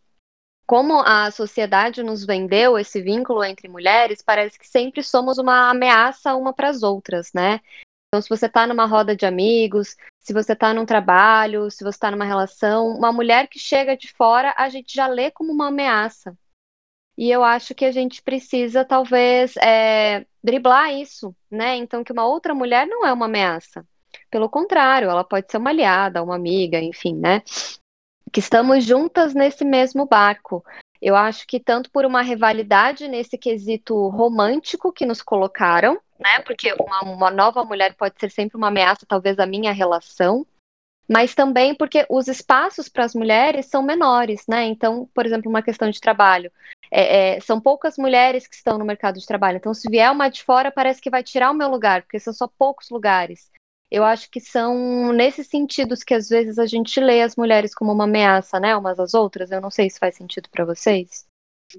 como 0.66 1.02
a 1.02 1.30
sociedade 1.32 2.02
nos 2.04 2.26
vendeu 2.26 2.78
esse 2.78 3.02
vínculo 3.02 3.44
entre 3.44 3.68
mulheres, 3.68 4.22
parece 4.22 4.58
que 4.58 4.68
sempre 4.68 5.04
somos 5.04 5.38
uma 5.38 5.70
ameaça 5.70 6.36
uma 6.36 6.54
para 6.54 6.70
as 6.70 6.84
outras, 6.84 7.32
né? 7.34 7.60
Então, 8.08 8.22
se 8.22 8.30
você 8.30 8.46
está 8.46 8.68
numa 8.68 8.86
roda 8.86 9.16
de 9.16 9.26
amigos, 9.26 9.96
se 10.20 10.34
você 10.34 10.54
está 10.54 10.74
num 10.74 10.86
trabalho, 10.86 11.72
se 11.72 11.84
você 11.84 11.96
está 11.96 12.12
numa 12.12 12.26
relação, 12.26 12.88
uma 12.90 13.12
mulher 13.12 13.48
que 13.48 13.58
chega 13.58 13.96
de 13.96 14.12
fora, 14.12 14.54
a 14.58 14.68
gente 14.70 14.94
já 14.94 15.08
lê 15.08 15.32
como 15.32 15.52
uma 15.52 15.68
ameaça. 15.68 16.38
E 17.18 17.30
eu 17.30 17.44
acho 17.44 17.74
que 17.76 17.86
a 17.86 17.92
gente 17.92 18.22
precisa, 18.22 18.84
talvez, 18.84 19.56
é, 19.58 20.26
driblar 20.44 20.94
isso, 20.94 21.36
né? 21.50 21.76
Então, 21.76 22.04
que 22.04 22.12
uma 22.12 22.26
outra 22.26 22.54
mulher 22.54 22.86
não 22.88 23.06
é 23.06 23.14
uma 23.14 23.28
ameaça. 23.28 23.86
Pelo 24.32 24.50
contrário, 24.50 25.10
ela 25.10 25.26
pode 25.26 25.52
ser 25.52 25.58
uma 25.58 25.70
aliada, 25.70 26.24
uma 26.24 26.36
amiga, 26.36 26.80
enfim, 26.80 27.16
né? 27.16 27.44
Que 28.32 28.40
estamos 28.40 28.86
juntas 28.86 29.34
nesse 29.34 29.66
mesmo 29.66 30.08
barco. 30.08 30.64
Eu 31.02 31.16
acho 31.16 31.46
que 31.46 31.60
tanto 31.60 31.92
por 31.92 32.06
uma 32.06 32.22
rivalidade 32.22 33.08
nesse 33.10 33.38
quesito 33.38 34.08
romântico 34.08 34.94
que 34.94 35.06
nos 35.06 35.22
colocaram, 35.22 36.00
né? 36.18 36.40
Porque 36.46 36.74
uma, 36.80 37.02
uma 37.02 37.32
nova 37.32 37.66
mulher 37.66 37.94
pode 37.96 38.16
ser 38.20 38.32
sempre 38.32 38.56
uma 38.56 38.70
ameaça, 38.70 39.06
talvez, 39.06 39.38
à 39.38 39.46
minha 39.46 39.74
relação, 39.74 40.46
mas 41.10 41.36
também 41.36 41.76
porque 41.76 42.06
os 42.10 42.28
espaços 42.28 42.88
para 42.88 43.04
as 43.04 43.14
mulheres 43.14 43.66
são 43.66 43.84
menores, 43.84 44.46
né? 44.48 44.64
Então, 44.66 45.10
por 45.14 45.26
exemplo, 45.26 45.50
uma 45.50 45.62
questão 45.62 45.90
de 45.90 46.00
trabalho. 46.00 46.50
É, 46.90 47.36
é, 47.36 47.40
são 47.42 47.60
poucas 47.60 47.98
mulheres 47.98 48.48
que 48.48 48.56
estão 48.56 48.78
no 48.78 48.86
mercado 48.86 49.20
de 49.20 49.26
trabalho. 49.26 49.58
Então, 49.58 49.74
se 49.74 49.90
vier 49.90 50.10
uma 50.10 50.30
de 50.30 50.44
fora, 50.44 50.72
parece 50.72 51.02
que 51.02 51.10
vai 51.10 51.24
tirar 51.24 51.52
o 51.52 51.56
meu 51.56 51.68
lugar, 51.68 52.04
porque 52.04 52.20
são 52.20 52.32
só 52.32 52.48
poucos 52.48 52.90
lugares. 52.90 53.52
Eu 53.91 54.05
acho 54.05 54.31
que 54.31 54.39
são 54.39 55.12
nesses 55.12 55.48
sentidos 55.48 56.01
que 56.01 56.13
às 56.13 56.29
vezes 56.29 56.57
a 56.57 56.65
gente 56.65 56.98
lê 57.00 57.21
as 57.21 57.36
mulheres 57.36 57.75
como 57.75 57.91
uma 57.91 58.05
ameaça, 58.05 58.57
né, 58.57 58.74
umas 58.75 58.98
às 58.98 59.13
outras. 59.13 59.51
Eu 59.51 59.60
não 59.60 59.69
sei 59.69 59.89
se 59.89 60.00
faz 60.00 60.15
sentido 60.15 60.50
para 60.50 60.63
vocês. 60.63 61.27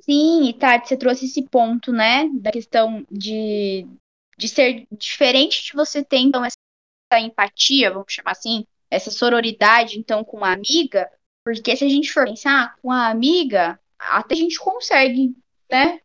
Sim, 0.04 0.48
e 0.48 0.52
Tati, 0.52 0.88
você 0.88 0.96
trouxe 0.96 1.24
esse 1.24 1.42
ponto, 1.48 1.90
né, 1.90 2.28
da 2.34 2.50
questão 2.50 3.06
de, 3.10 3.86
de 4.38 4.48
ser 4.48 4.86
diferente 4.92 5.64
de 5.64 5.72
você 5.72 6.04
ter, 6.04 6.18
então, 6.18 6.44
essa 6.44 7.20
empatia, 7.20 7.90
vamos 7.90 8.12
chamar 8.12 8.32
assim, 8.32 8.66
essa 8.90 9.10
sororidade, 9.10 9.98
então, 9.98 10.24
com 10.24 10.38
uma 10.38 10.52
amiga, 10.52 11.10
porque 11.44 11.76
se 11.76 11.84
a 11.84 11.88
gente 11.88 12.12
for 12.12 12.24
pensar, 12.24 12.76
com 12.80 12.90
a 12.90 13.08
amiga, 13.08 13.78
até 13.98 14.34
a 14.34 14.38
gente 14.38 14.58
consegue, 14.58 15.34
né, 15.70 16.00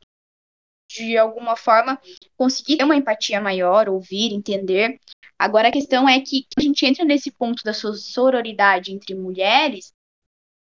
de 0.90 1.18
alguma 1.18 1.56
forma, 1.56 2.00
conseguir 2.36 2.78
ter 2.78 2.84
uma 2.84 2.96
empatia 2.96 3.42
maior, 3.42 3.90
ouvir, 3.90 4.34
entender. 4.34 5.00
Agora 5.40 5.68
a 5.68 5.72
questão 5.72 6.10
é 6.10 6.20
que 6.20 6.48
a 6.58 6.62
gente 6.62 6.86
entra 6.86 7.06
nesse 7.06 7.32
ponto 7.32 7.64
da 7.64 7.74
sororidade 7.74 8.92
entre 8.92 9.14
mulheres 9.14 9.94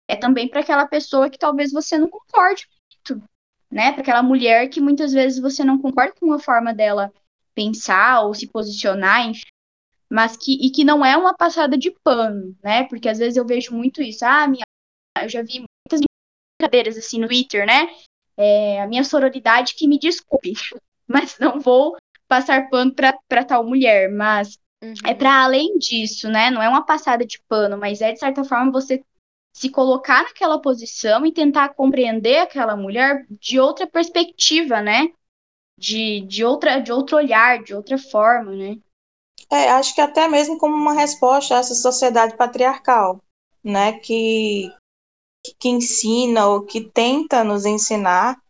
é 0.09 0.17
também 0.17 0.49
para 0.49 0.61
aquela 0.61 0.87
pessoa 0.87 1.31
que 1.31 1.39
talvez 1.39 1.73
você 1.73 1.97
não 1.97 2.09
concorde 2.09 2.67
muito, 2.91 3.25
né? 3.71 3.93
Para 3.93 4.03
aquela 4.03 4.23
mulher 4.23 4.69
que 4.69 4.81
muitas 4.81 5.13
vezes 5.13 5.41
você 5.41 5.63
não 5.65 5.81
concorda 5.81 6.13
com 6.21 6.33
a 6.33 6.39
forma 6.39 6.75
dela 6.75 7.13
pensar 7.55 8.23
ou 8.23 8.35
se 8.35 8.49
posicionar, 8.49 9.29
enfim, 9.29 9.43
mas 10.11 10.37
que 10.37 10.53
e 10.55 10.71
que 10.71 10.85
não 10.85 11.05
é 11.05 11.17
uma 11.17 11.35
passada 11.35 11.79
de 11.79 11.93
pano, 12.03 12.57
né? 12.63 12.85
Porque 12.85 13.09
às 13.09 13.19
vezes 13.19 13.37
eu 13.37 13.47
vejo 13.47 13.75
muito 13.75 14.03
isso, 14.03 14.25
ah, 14.25 14.47
minha, 14.49 14.65
eu 15.23 15.29
já 15.29 15.43
vi 15.43 15.65
muitas 15.65 16.01
brincadeiras 16.59 16.97
assim 16.97 17.21
no 17.21 17.29
Twitter, 17.29 17.67
né? 17.67 17.89
É, 18.37 18.81
a 18.83 18.87
minha 18.89 19.05
sororidade 19.05 19.75
que 19.75 19.87
me 19.87 19.99
desculpe, 19.99 20.53
mas 21.07 21.39
não 21.39 21.61
vou 21.61 21.97
passar 22.31 22.71
pano 22.71 22.95
para 22.95 23.45
tal 23.45 23.67
mulher, 23.67 24.09
mas 24.09 24.57
uhum. 24.81 24.95
é 25.05 25.13
para 25.13 25.43
além 25.43 25.77
disso, 25.79 26.29
né? 26.29 26.49
Não 26.49 26.63
é 26.63 26.69
uma 26.69 26.87
passada 26.87 27.27
de 27.27 27.43
pano, 27.49 27.77
mas 27.77 28.01
é 28.01 28.13
de 28.13 28.21
certa 28.21 28.45
forma 28.45 28.71
você 28.71 29.05
se 29.53 29.69
colocar 29.69 30.23
naquela 30.23 30.63
posição 30.63 31.27
e 31.27 31.33
tentar 31.33 31.71
compreender 31.71 32.39
aquela 32.39 32.77
mulher 32.77 33.27
de 33.29 33.59
outra 33.59 33.85
perspectiva, 33.85 34.81
né? 34.81 35.09
De, 35.77 36.21
de, 36.21 36.45
outra, 36.45 36.79
de 36.79 36.93
outro 36.93 37.17
olhar, 37.17 37.65
de 37.65 37.75
outra 37.75 37.99
forma, 37.99 38.53
né? 38.53 38.77
É, 39.51 39.71
acho 39.71 39.93
que 39.93 40.01
até 40.01 40.29
mesmo 40.29 40.57
como 40.57 40.77
uma 40.77 40.93
resposta 40.93 41.57
a 41.57 41.59
essa 41.59 41.75
sociedade 41.75 42.37
patriarcal, 42.37 43.21
né? 43.65 43.99
Que, 43.99 44.73
que 45.59 45.69
ensina 45.69 46.47
ou 46.47 46.65
que 46.65 46.81
tenta 46.81 47.43
nos 47.43 47.67
ensinar 47.67 48.41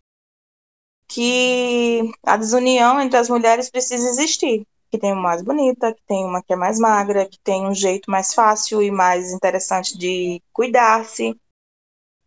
que 1.11 2.09
a 2.23 2.37
desunião 2.37 3.00
entre 3.00 3.19
as 3.19 3.29
mulheres 3.29 3.69
precisa 3.69 4.09
existir. 4.09 4.64
Que 4.90 4.99
tem 4.99 5.12
uma 5.12 5.23
mais 5.23 5.43
bonita, 5.43 5.93
que 5.93 6.02
tem 6.07 6.25
uma 6.25 6.43
que 6.43 6.52
é 6.52 6.57
mais 6.57 6.79
magra, 6.79 7.26
que 7.26 7.38
tem 7.40 7.67
um 7.67 7.75
jeito 7.75 8.11
mais 8.11 8.33
fácil 8.33 8.81
e 8.81 8.90
mais 8.90 9.33
interessante 9.33 9.99
de 9.99 10.40
cuidar-se. 10.52 11.38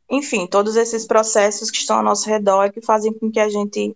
Enfim, 0.09 0.45
todos 0.47 0.75
esses 0.75 1.05
processos 1.05 1.71
que 1.71 1.77
estão 1.77 1.97
ao 1.97 2.03
nosso 2.03 2.27
redor 2.27 2.65
e 2.65 2.71
que 2.71 2.81
fazem 2.81 3.13
com 3.13 3.31
que 3.31 3.39
a 3.39 3.49
gente 3.49 3.95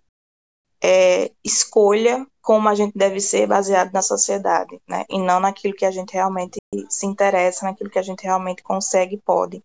é, 0.82 1.30
escolha 1.44 2.26
como 2.42 2.68
a 2.68 2.74
gente 2.74 2.96
deve 2.96 3.20
ser 3.20 3.46
baseado 3.46 3.92
na 3.92 4.00
sociedade, 4.00 4.80
né? 4.88 5.04
E 5.10 5.18
não 5.18 5.38
naquilo 5.38 5.74
que 5.74 5.84
a 5.84 5.90
gente 5.90 6.14
realmente 6.14 6.56
se 6.88 7.06
interessa, 7.06 7.66
naquilo 7.66 7.90
que 7.90 7.98
a 7.98 8.02
gente 8.02 8.22
realmente 8.22 8.62
consegue 8.62 9.16
e 9.16 9.20
pode. 9.20 9.62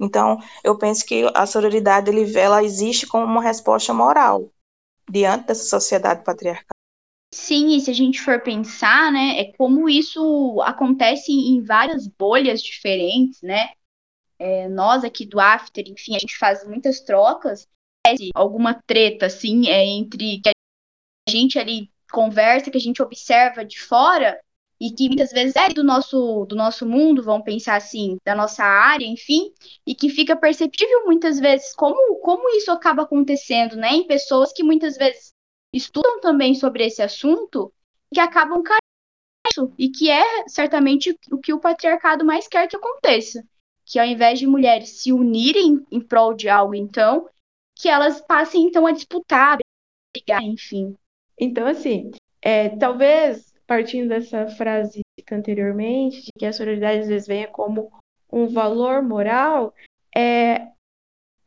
Então, 0.00 0.38
eu 0.64 0.78
penso 0.78 1.04
que 1.04 1.30
a 1.34 1.44
sororidade 1.44 2.10
ela 2.38 2.64
existe 2.64 3.06
como 3.06 3.24
uma 3.24 3.42
resposta 3.42 3.92
moral 3.92 4.48
diante 5.12 5.48
dessa 5.48 5.64
sociedade 5.64 6.24
patriarcal. 6.24 6.74
Sim, 7.30 7.76
e 7.76 7.80
se 7.80 7.90
a 7.90 7.94
gente 7.94 8.20
for 8.20 8.40
pensar, 8.40 9.12
né, 9.12 9.40
é 9.40 9.52
como 9.56 9.88
isso 9.88 10.60
acontece 10.62 11.30
em 11.30 11.62
várias 11.62 12.06
bolhas 12.06 12.62
diferentes, 12.62 13.42
né? 13.42 13.72
É, 14.38 14.68
nós 14.68 15.04
aqui 15.04 15.26
do 15.26 15.38
After, 15.38 15.84
enfim, 15.86 16.16
a 16.16 16.18
gente 16.18 16.36
faz 16.38 16.66
muitas 16.66 17.00
trocas, 17.00 17.68
alguma 18.34 18.74
treta, 18.86 19.26
assim, 19.26 19.68
é, 19.68 19.84
entre 19.84 20.40
que 20.40 20.50
a 20.50 21.30
gente 21.30 21.58
ali 21.58 21.90
conversa, 22.10 22.70
que 22.70 22.76
a 22.76 22.80
gente 22.80 23.02
observa 23.02 23.64
de 23.64 23.80
fora, 23.80 24.40
e 24.82 24.90
que 24.90 25.06
muitas 25.06 25.30
vezes 25.30 25.54
é 25.54 25.68
do 25.68 25.84
nosso, 25.84 26.44
do 26.46 26.56
nosso 26.56 26.84
mundo, 26.84 27.22
vamos 27.22 27.44
pensar 27.44 27.76
assim, 27.76 28.16
da 28.24 28.34
nossa 28.34 28.64
área, 28.64 29.06
enfim, 29.06 29.54
e 29.86 29.94
que 29.94 30.08
fica 30.08 30.34
perceptível 30.34 31.04
muitas 31.04 31.38
vezes 31.38 31.72
como, 31.72 32.16
como 32.16 32.48
isso 32.56 32.68
acaba 32.72 33.04
acontecendo, 33.04 33.76
né, 33.76 33.90
em 33.90 34.08
pessoas 34.08 34.52
que 34.52 34.64
muitas 34.64 34.96
vezes 34.96 35.30
estudam 35.72 36.20
também 36.20 36.56
sobre 36.56 36.84
esse 36.84 37.00
assunto, 37.00 37.72
que 38.12 38.18
acabam 38.18 38.60
caindo 38.60 39.72
e 39.78 39.88
que 39.88 40.10
é 40.10 40.48
certamente 40.48 41.16
o 41.30 41.38
que 41.38 41.52
o 41.52 41.60
patriarcado 41.60 42.24
mais 42.24 42.48
quer 42.48 42.66
que 42.66 42.74
aconteça, 42.74 43.40
que 43.86 44.00
ao 44.00 44.06
invés 44.06 44.40
de 44.40 44.48
mulheres 44.48 45.00
se 45.00 45.12
unirem 45.12 45.86
em 45.92 46.00
prol 46.00 46.34
de 46.34 46.48
algo, 46.48 46.74
então, 46.74 47.28
que 47.76 47.88
elas 47.88 48.20
passem 48.20 48.64
então 48.64 48.84
a 48.84 48.90
disputar, 48.90 49.58
brigar, 50.12 50.42
enfim. 50.42 50.96
Então, 51.38 51.68
assim, 51.68 52.10
é, 52.40 52.70
talvez 52.70 53.51
partindo 53.72 54.10
dessa 54.10 54.46
frase 54.48 55.00
anteriormente, 55.30 56.24
de 56.24 56.30
que 56.38 56.44
a 56.44 56.52
sororidade 56.52 57.00
às 57.00 57.08
vezes 57.08 57.26
venha 57.26 57.48
como 57.48 57.90
um 58.30 58.46
valor 58.46 59.02
moral, 59.02 59.74
é 60.14 60.68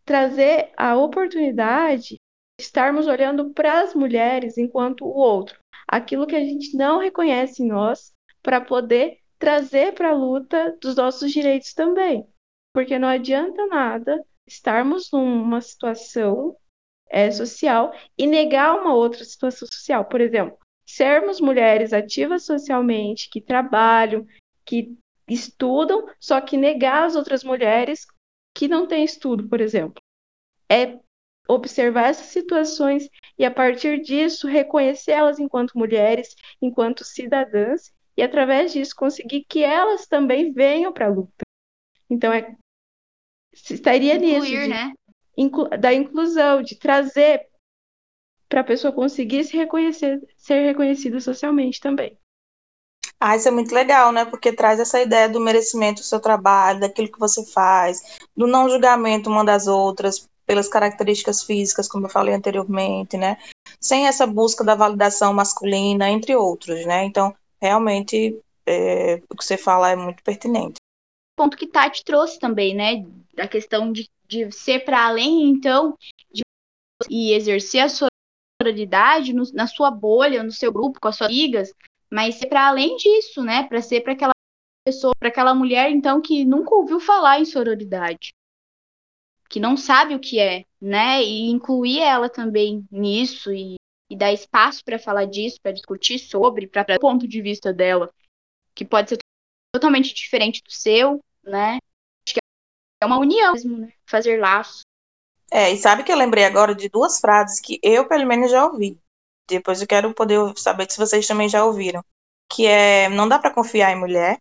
trazer 0.03 0.71
a 0.75 0.97
oportunidade 0.97 2.15
de 2.15 2.17
estarmos 2.59 3.05
olhando 3.05 3.53
para 3.53 3.81
as 3.81 3.93
mulheres 3.93 4.57
enquanto 4.57 5.05
o 5.05 5.15
outro, 5.15 5.59
aquilo 5.87 6.25
que 6.25 6.35
a 6.35 6.39
gente 6.39 6.75
não 6.75 6.97
reconhece 6.97 7.61
em 7.61 7.67
nós, 7.67 8.11
para 8.41 8.59
poder 8.59 9.19
trazer 9.37 9.93
para 9.93 10.09
a 10.09 10.15
luta 10.15 10.75
dos 10.81 10.95
nossos 10.95 11.31
direitos 11.31 11.75
também. 11.75 12.27
Porque 12.73 12.97
não 12.97 13.07
adianta 13.07 13.67
nada 13.67 14.25
estarmos 14.47 15.11
numa 15.11 15.61
situação 15.61 16.57
é, 17.07 17.29
social 17.29 17.93
e 18.17 18.25
negar 18.25 18.79
uma 18.79 18.95
outra 18.95 19.23
situação 19.23 19.67
social. 19.67 20.05
Por 20.05 20.21
exemplo, 20.21 20.57
sermos 20.85 21.41
mulheres 21.41 21.93
ativas 21.93 22.45
socialmente, 22.45 23.29
que 23.29 23.41
trabalham, 23.41 24.25
que 24.63 24.95
estudam, 25.27 26.07
só 26.19 26.39
que 26.39 26.57
negar 26.57 27.05
as 27.05 27.15
outras 27.15 27.43
mulheres 27.43 28.05
que 28.53 28.67
não 28.67 28.87
têm 28.87 29.03
estudo, 29.03 29.47
por 29.49 29.59
exemplo. 29.59 30.01
É 30.69 30.99
observar 31.47 32.09
essas 32.09 32.27
situações 32.27 33.07
e, 33.37 33.45
a 33.45 33.51
partir 33.51 34.01
disso, 34.01 34.47
reconhecê-las 34.47 35.39
enquanto 35.39 35.77
mulheres, 35.77 36.35
enquanto 36.61 37.03
cidadãs, 37.03 37.93
e, 38.17 38.23
através 38.23 38.71
disso, 38.71 38.95
conseguir 38.95 39.45
que 39.47 39.63
elas 39.63 40.07
também 40.07 40.51
venham 40.51 40.91
para 40.91 41.07
a 41.07 41.09
luta. 41.09 41.43
Então, 42.09 42.31
é, 42.31 42.55
estaria 43.53 44.15
Incluir, 44.15 44.39
nisso, 44.39 44.47
de, 44.47 44.67
né? 44.67 44.93
inclu, 45.37 45.67
da 45.69 45.93
inclusão, 45.93 46.61
de 46.61 46.77
trazer 46.77 47.47
para 48.55 48.61
a 48.61 48.63
pessoa 48.63 48.93
conseguir 48.93 49.43
se 49.43 49.57
reconhecer, 49.57 50.25
ser 50.37 50.65
reconhecida 50.65 51.19
socialmente 51.19 51.81
também. 51.81 52.17
Ah, 53.19 53.35
isso 53.35 53.49
é 53.49 53.51
muito 53.51 53.75
legal, 53.75 54.13
né? 54.13 54.23
Porque 54.23 54.53
traz 54.53 54.79
essa 54.79 55.01
ideia 55.01 55.27
do 55.27 55.41
merecimento 55.41 56.01
do 56.01 56.05
seu 56.05 56.21
trabalho, 56.21 56.79
daquilo 56.79 57.11
que 57.11 57.19
você 57.19 57.45
faz, 57.45 58.17
do 58.33 58.47
não 58.47 58.69
julgamento 58.69 59.29
uma 59.29 59.43
das 59.43 59.67
outras, 59.67 60.29
pelas 60.45 60.69
características 60.69 61.43
físicas, 61.43 61.89
como 61.89 62.05
eu 62.05 62.09
falei 62.09 62.33
anteriormente, 62.33 63.17
né? 63.17 63.37
Sem 63.77 64.07
essa 64.07 64.25
busca 64.25 64.63
da 64.63 64.73
validação 64.73 65.33
masculina, 65.33 66.09
entre 66.09 66.33
outros, 66.33 66.85
né? 66.85 67.03
Então, 67.03 67.35
realmente, 67.61 68.39
é, 68.65 69.21
o 69.29 69.35
que 69.35 69.43
você 69.43 69.57
fala 69.57 69.91
é 69.91 69.97
muito 69.97 70.23
pertinente. 70.23 70.75
Ponto 71.37 71.57
que 71.57 71.67
Tati 71.67 72.05
trouxe 72.05 72.39
também, 72.39 72.73
né? 72.73 73.05
Da 73.33 73.49
questão 73.49 73.91
de, 73.91 74.09
de 74.25 74.49
ser 74.53 74.85
para 74.85 75.07
além, 75.07 75.43
então, 75.49 75.97
de, 76.31 76.43
e 77.09 77.33
exercer 77.33 77.81
a 77.81 77.89
sua 77.89 78.07
sororidade 78.61 79.33
no, 79.33 79.43
na 79.53 79.67
sua 79.67 79.91
bolha, 79.91 80.43
no 80.43 80.51
seu 80.51 80.71
grupo, 80.71 80.99
com 80.99 81.07
as 81.07 81.17
suas 81.17 81.29
amigas, 81.29 81.73
mas 82.11 82.35
ser 82.35 82.47
para 82.47 82.67
além 82.67 82.95
disso, 82.97 83.43
né? 83.43 83.63
Para 83.63 83.81
ser 83.81 84.01
para 84.01 84.13
aquela 84.13 84.33
pessoa, 84.85 85.13
para 85.19 85.29
aquela 85.29 85.53
mulher, 85.53 85.91
então, 85.91 86.21
que 86.21 86.45
nunca 86.45 86.73
ouviu 86.75 86.99
falar 86.99 87.39
em 87.39 87.45
sororidade 87.45 88.33
que 89.49 89.59
não 89.59 89.77
sabe 89.77 90.15
o 90.15 90.19
que 90.19 90.39
é, 90.39 90.65
né? 90.81 91.23
E 91.23 91.49
incluir 91.49 91.99
ela 91.99 92.29
também 92.29 92.85
nisso 92.91 93.53
e, 93.53 93.75
e 94.09 94.15
dar 94.15 94.33
espaço 94.33 94.83
para 94.83 94.99
falar 94.99 95.25
disso, 95.25 95.59
para 95.61 95.71
discutir 95.71 96.19
sobre, 96.19 96.67
para 96.67 96.95
o 96.95 96.99
ponto 96.99 97.27
de 97.27 97.41
vista 97.41 97.73
dela, 97.73 98.13
que 98.73 98.85
pode 98.85 99.09
ser 99.09 99.17
totalmente 99.73 100.13
diferente 100.13 100.61
do 100.63 100.71
seu, 100.71 101.23
né? 101.43 101.77
Acho 102.27 102.33
que 102.33 102.39
é 103.01 103.05
uma 103.05 103.19
união 103.19 103.53
mesmo, 103.53 103.77
né? 103.77 103.93
Fazer 104.05 104.39
laços. 104.39 104.81
É, 105.51 105.71
e 105.71 105.77
sabe 105.77 106.03
que 106.03 106.11
eu 106.11 106.17
lembrei 106.17 106.43
agora 106.43 106.73
de 106.73 106.89
duas 106.89 107.19
frases 107.19 107.59
que 107.59 107.79
eu, 107.83 108.07
pelo 108.07 108.25
menos, 108.25 108.51
já 108.51 108.65
ouvi. 108.65 108.99
Depois 109.47 109.81
eu 109.81 109.87
quero 109.87 110.13
poder 110.13 110.39
saber 110.57 110.91
se 110.91 110.97
vocês 110.97 111.27
também 111.27 111.47
já 111.47 111.63
ouviram. 111.63 112.03
Que 112.51 112.65
é, 112.65 113.09
não 113.09 113.27
dá 113.27 113.39
para 113.39 113.53
confiar 113.53 113.91
em 113.91 113.99
mulher, 113.99 114.39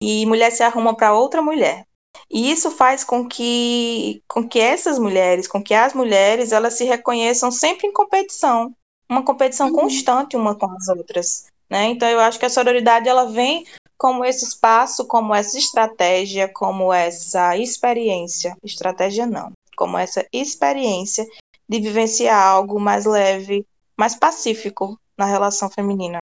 e 0.00 0.26
mulher 0.26 0.50
se 0.50 0.62
arruma 0.62 0.94
para 0.96 1.14
outra 1.14 1.40
mulher. 1.40 1.86
E 2.30 2.50
isso 2.50 2.70
faz 2.70 3.04
com 3.04 3.26
que, 3.26 4.22
com 4.28 4.46
que 4.46 4.58
essas 4.58 4.98
mulheres, 4.98 5.48
com 5.48 5.62
que 5.62 5.74
as 5.74 5.94
mulheres, 5.94 6.52
elas 6.52 6.74
se 6.74 6.84
reconheçam 6.84 7.50
sempre 7.50 7.86
em 7.86 7.92
competição, 7.92 8.74
uma 9.08 9.24
competição 9.24 9.68
uhum. 9.68 9.74
constante 9.74 10.36
uma 10.36 10.54
com 10.54 10.70
as 10.72 10.88
outras, 10.88 11.46
né? 11.68 11.86
Então 11.86 12.08
eu 12.08 12.20
acho 12.20 12.38
que 12.38 12.46
a 12.46 12.50
sororidade 12.50 13.08
ela 13.08 13.26
vem 13.26 13.66
como 13.96 14.24
esse 14.24 14.44
espaço, 14.44 15.06
como 15.06 15.34
essa 15.34 15.56
estratégia, 15.56 16.48
como 16.48 16.92
essa 16.92 17.56
experiência, 17.56 18.56
estratégia 18.62 19.26
não, 19.26 19.52
como 19.74 19.98
essa 19.98 20.26
experiência 20.32 21.24
de 21.68 21.80
vivenciar 21.80 22.40
algo 22.40 22.78
mais 22.78 23.04
leve, 23.04 23.66
mais 23.96 24.14
pacífico 24.14 24.98
na 25.16 25.26
relação 25.26 25.70
feminina. 25.70 26.18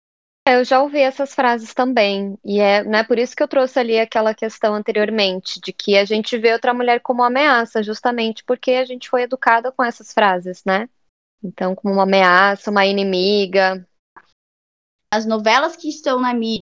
É, 0.46 0.56
eu 0.56 0.64
já 0.64 0.82
ouvi 0.82 0.98
essas 0.98 1.34
frases 1.34 1.72
também, 1.72 2.36
e 2.44 2.58
é 2.58 2.82
né, 2.82 3.04
por 3.04 3.16
isso 3.16 3.34
que 3.34 3.42
eu 3.42 3.48
trouxe 3.48 3.78
ali 3.78 3.98
aquela 3.98 4.34
questão 4.34 4.74
anteriormente, 4.74 5.60
de 5.60 5.72
que 5.72 5.96
a 5.96 6.04
gente 6.04 6.36
vê 6.36 6.52
outra 6.52 6.74
mulher 6.74 7.00
como 7.00 7.22
ameaça, 7.22 7.82
justamente 7.82 8.42
porque 8.44 8.72
a 8.72 8.84
gente 8.84 9.08
foi 9.08 9.22
educada 9.22 9.70
com 9.70 9.84
essas 9.84 10.12
frases, 10.12 10.64
né? 10.64 10.88
Então, 11.42 11.74
como 11.74 11.94
uma 11.94 12.02
ameaça, 12.02 12.70
uma 12.70 12.86
inimiga. 12.86 13.86
As 15.10 15.26
novelas 15.26 15.76
que 15.76 15.88
estão 15.88 16.20
na 16.20 16.34
mídia, 16.34 16.62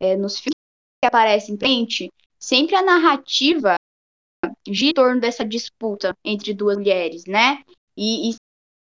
é, 0.00 0.16
nos 0.16 0.38
filmes 0.38 0.52
que 1.00 1.06
aparecem 1.06 1.54
em 1.54 1.58
frente, 1.58 2.12
sempre 2.38 2.74
a 2.74 2.82
narrativa 2.82 3.76
gira 4.66 4.90
em 4.90 4.94
torno 4.94 5.20
dessa 5.20 5.44
disputa 5.44 6.16
entre 6.24 6.54
duas 6.54 6.76
mulheres, 6.76 7.24
né? 7.26 7.62
E, 7.96 8.30
e, 8.30 8.34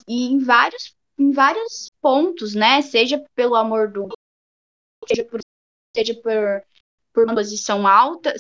e 0.09 0.33
em 0.33 0.39
vários 0.39 0.95
em 1.19 1.33
vários 1.33 1.91
pontos, 2.01 2.55
né? 2.55 2.83
Seja 2.83 3.25
pelo 3.35 3.55
amor 3.55 3.91
do 3.91 4.09
seja 5.09 5.25
por 5.25 5.41
seja 5.97 6.15
por, 6.15 6.63
por 7.13 7.25
uma 7.25 7.35
posição 7.35 7.87
alta, 7.87 8.35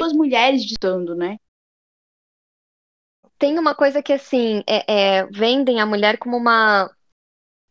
as 0.00 0.12
mulheres 0.12 0.64
ditando, 0.64 1.14
né? 1.14 1.38
Tem 3.38 3.58
uma 3.58 3.74
coisa 3.74 4.02
que 4.02 4.12
assim 4.12 4.62
é, 4.66 5.18
é, 5.20 5.26
vendem 5.26 5.80
a 5.80 5.86
mulher 5.86 6.18
como 6.18 6.36
uma 6.36 6.94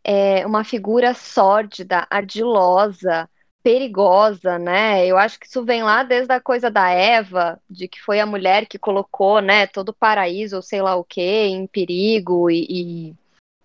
é, 0.03 0.45
uma 0.45 0.63
figura 0.63 1.13
sórdida, 1.13 2.05
ardilosa, 2.09 3.29
perigosa, 3.63 4.59
né? 4.59 5.07
Eu 5.07 5.17
acho 5.17 5.39
que 5.39 5.47
isso 5.47 5.63
vem 5.63 5.81
lá 5.81 6.03
desde 6.03 6.33
a 6.33 6.41
coisa 6.41 6.69
da 6.69 6.89
Eva, 6.89 7.59
de 7.69 7.87
que 7.87 8.01
foi 8.01 8.19
a 8.19 8.25
mulher 8.25 8.67
que 8.67 8.77
colocou, 8.77 9.39
né, 9.39 9.65
todo 9.65 9.89
o 9.89 9.93
paraíso, 9.93 10.57
ou 10.57 10.61
sei 10.61 10.81
lá 10.81 10.95
o 10.95 11.03
que, 11.03 11.21
em 11.21 11.65
perigo 11.65 12.51
e, 12.51 12.67
e 12.69 13.15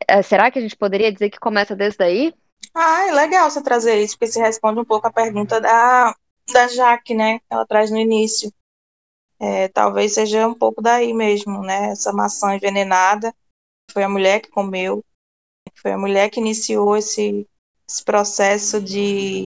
é, 0.06 0.22
será 0.22 0.50
que 0.50 0.58
a 0.58 0.62
gente 0.62 0.76
poderia 0.76 1.12
dizer 1.12 1.30
que 1.30 1.40
começa 1.40 1.74
desde 1.74 2.02
aí? 2.02 2.34
Ah, 2.74 3.08
é 3.08 3.12
legal 3.12 3.50
você 3.50 3.62
trazer 3.62 4.00
isso, 4.02 4.16
porque 4.16 4.32
se 4.32 4.38
responde 4.38 4.78
um 4.78 4.84
pouco 4.84 5.06
a 5.06 5.12
pergunta 5.12 5.60
da, 5.60 6.14
da 6.52 6.68
Jaque, 6.68 7.14
né? 7.14 7.40
Ela 7.50 7.66
traz 7.66 7.90
no 7.90 7.98
início. 7.98 8.52
É, 9.40 9.68
talvez 9.68 10.14
seja 10.14 10.46
um 10.46 10.54
pouco 10.54 10.80
daí 10.80 11.12
mesmo, 11.12 11.60
né? 11.62 11.90
Essa 11.90 12.12
maçã 12.12 12.54
envenenada. 12.54 13.34
Foi 13.90 14.02
a 14.02 14.08
mulher 14.08 14.40
que 14.40 14.50
comeu, 14.50 15.02
foi 15.74 15.92
a 15.92 15.98
mulher 15.98 16.30
que 16.30 16.40
iniciou 16.40 16.96
esse, 16.96 17.48
esse 17.88 18.04
processo 18.04 18.80
de, 18.80 19.44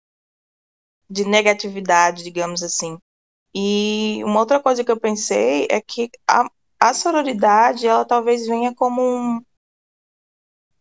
de 1.12 1.26
negatividade, 1.26 2.24
digamos 2.24 2.64
assim. 2.64 2.98
E 3.54 4.22
uma 4.24 4.40
outra 4.40 4.60
coisa 4.60 4.84
que 4.84 4.92
eu 4.92 5.00
pensei 5.00 5.68
é 5.70 5.82
que 5.82 6.10
a, 6.28 6.50
a 6.80 6.94
sororidade, 6.94 7.86
ela 7.86 8.06
talvez 8.06 8.48
venha 8.48 8.74
como 8.74 9.02
um, 9.02 9.42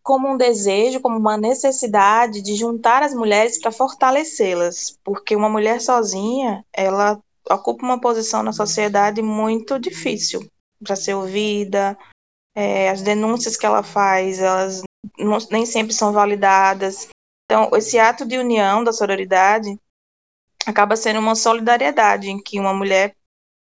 como 0.03 0.29
um 0.29 0.37
desejo, 0.37 1.01
como 1.01 1.19
uma 1.19 1.37
necessidade 1.37 2.41
de 2.43 2.55
juntar 2.55 3.03
as 3.03 3.13
mulheres 3.13 3.61
para 3.61 3.73
fortalecê-las, 3.73 4.99
porque 5.03 5.35
uma 5.35 5.49
mulher 5.49 5.81
sozinha, 5.81 6.65
ela 6.73 7.21
ocupa 7.51 7.85
uma 7.85 8.01
posição 8.01 8.43
na 8.43 8.53
sociedade 8.53 9.21
muito 9.21 9.79
difícil 9.81 10.49
para 10.83 10.95
ser 10.95 11.15
ouvida, 11.15 11.99
é, 12.55 12.89
as 12.89 13.03
denúncias 13.03 13.57
que 13.57 13.67
ela 13.67 13.83
faz, 13.83 14.39
elas 14.39 14.83
não, 15.19 15.39
nem 15.51 15.67
sempre 15.67 15.93
são 15.93 16.13
validadas. 16.13 17.09
Então, 17.45 17.69
esse 17.75 17.99
ato 17.99 18.25
de 18.25 18.39
união 18.39 18.85
da 18.85 18.93
sororidade 18.93 19.77
acaba 20.67 20.97
sendo 20.97 21.19
uma 21.19 21.35
solidariedade 21.35 22.29
em 22.29 22.43
que 22.43 22.61
uma 22.61 22.75
mulher 22.75 23.17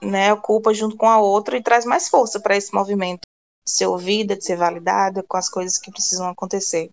né, 0.03 0.33
ocupa 0.33 0.73
junto 0.73 0.97
com 0.97 1.09
a 1.09 1.19
outra 1.19 1.57
e 1.57 1.63
traz 1.63 1.85
mais 1.85 2.09
força 2.09 2.41
para 2.41 2.57
esse 2.57 2.75
movimento 2.75 3.23
de 3.67 3.73
ser 3.73 3.87
ouvida, 3.87 4.37
de 4.37 4.45
ser 4.45 4.57
validada 4.57 5.23
com 5.23 5.37
as 5.37 5.49
coisas 5.49 5.79
que 5.79 5.91
precisam 5.91 6.29
acontecer. 6.29 6.91